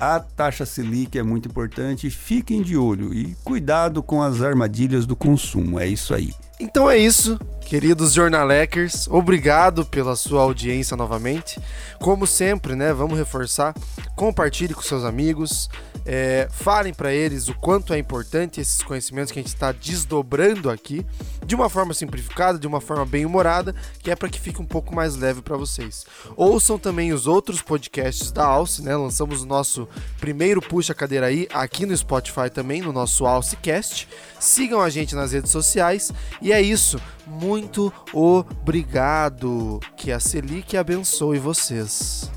a 0.00 0.18
taxa 0.20 0.66
Selic 0.66 1.16
é 1.16 1.22
muito 1.22 1.48
importante, 1.48 2.10
fiquem 2.10 2.62
de 2.62 2.76
olho 2.76 3.14
e 3.14 3.36
cuidado 3.44 4.02
com 4.02 4.22
as 4.22 4.42
armadilhas 4.42 5.06
do 5.06 5.16
consumo. 5.16 5.78
É 5.78 5.86
isso 5.86 6.12
aí. 6.14 6.32
Então 6.60 6.90
é 6.90 6.98
isso, 6.98 7.38
queridos 7.60 8.12
jornalecers. 8.12 9.06
Obrigado 9.08 9.84
pela 9.84 10.16
sua 10.16 10.42
audiência 10.42 10.96
novamente. 10.96 11.60
Como 12.00 12.26
sempre, 12.26 12.74
né? 12.74 12.92
Vamos 12.92 13.16
reforçar. 13.16 13.74
Compartilhe 14.16 14.74
com 14.74 14.82
seus 14.82 15.04
amigos. 15.04 15.70
é, 16.10 16.48
falem 16.50 16.94
para 16.94 17.12
eles 17.12 17.48
o 17.48 17.54
quanto 17.54 17.92
é 17.92 17.98
importante 17.98 18.62
esses 18.62 18.82
conhecimentos 18.82 19.30
que 19.30 19.38
a 19.38 19.42
gente 19.42 19.52
está 19.52 19.72
desdobrando 19.72 20.70
aqui, 20.70 21.04
de 21.44 21.54
uma 21.54 21.68
forma 21.68 21.92
simplificada, 21.92 22.58
de 22.58 22.66
uma 22.66 22.80
forma 22.80 23.04
bem 23.04 23.26
humorada, 23.26 23.74
que 23.98 24.10
é 24.10 24.16
para 24.16 24.30
que 24.30 24.40
fique 24.40 24.60
um 24.60 24.64
pouco 24.64 24.94
mais 24.94 25.16
leve 25.16 25.42
para 25.42 25.54
vocês. 25.58 26.06
Ouçam 26.34 26.78
também 26.78 27.12
os 27.12 27.26
outros 27.26 27.60
podcasts 27.60 28.32
da 28.32 28.46
Alce, 28.46 28.82
né? 28.82 28.96
Lançamos 28.96 29.42
o 29.42 29.46
nosso 29.46 29.86
primeiro 30.18 30.62
Puxa 30.62 30.94
Cadeira 30.94 31.26
aí 31.26 31.46
aqui 31.52 31.84
no 31.84 31.94
Spotify 31.94 32.48
também, 32.52 32.80
no 32.80 32.92
nosso 32.92 33.26
Alcecast. 33.26 34.08
Sigam 34.40 34.80
a 34.80 34.88
gente 34.88 35.14
nas 35.14 35.32
redes 35.32 35.52
sociais. 35.52 36.10
E 36.40 36.47
é 36.52 36.60
isso. 36.60 37.00
Muito 37.26 37.92
obrigado. 38.12 39.80
Que 39.96 40.12
a 40.12 40.20
Selic 40.20 40.76
abençoe 40.76 41.38
vocês. 41.38 42.30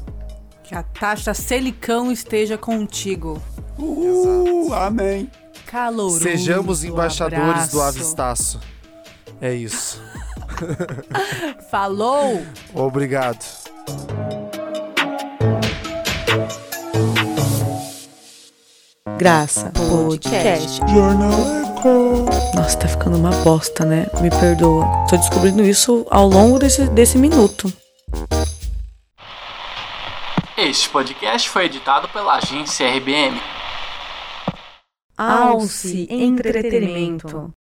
Que 0.63 0.75
a 0.75 0.83
taxa 0.83 1.33
Selicão 1.33 2.11
esteja 2.11 2.57
contigo. 2.57 3.41
Uh, 3.77 4.73
amém. 4.73 5.29
Caloroso. 5.65 6.19
Sejamos 6.21 6.83
embaixadores 6.83 7.69
do 7.69 7.81
abraço. 7.81 7.81
Avistaço. 7.81 8.59
É 9.39 9.53
isso. 9.53 10.01
Falou! 11.71 12.45
Obrigado. 12.73 13.45
Graça 19.07 19.71
Podcast. 19.71 20.79
Jornaleco. 20.87 22.25
Nossa, 22.53 22.77
tá 22.77 22.87
ficando 22.87 23.17
uma 23.17 23.31
bosta, 23.43 23.83
né? 23.83 24.05
Me 24.21 24.29
perdoa. 24.29 24.85
Tô 25.09 25.17
descobrindo 25.17 25.63
isso 25.63 26.05
ao 26.11 26.27
longo 26.27 26.59
desse, 26.59 26.87
desse 26.91 27.17
minuto. 27.17 27.73
Este 30.55 30.87
podcast 30.89 31.49
foi 31.49 31.65
editado 31.65 32.07
pela 32.09 32.35
agência 32.35 32.87
RBM. 32.95 33.41
Alce 35.17 36.07
Entretenimento. 36.07 37.51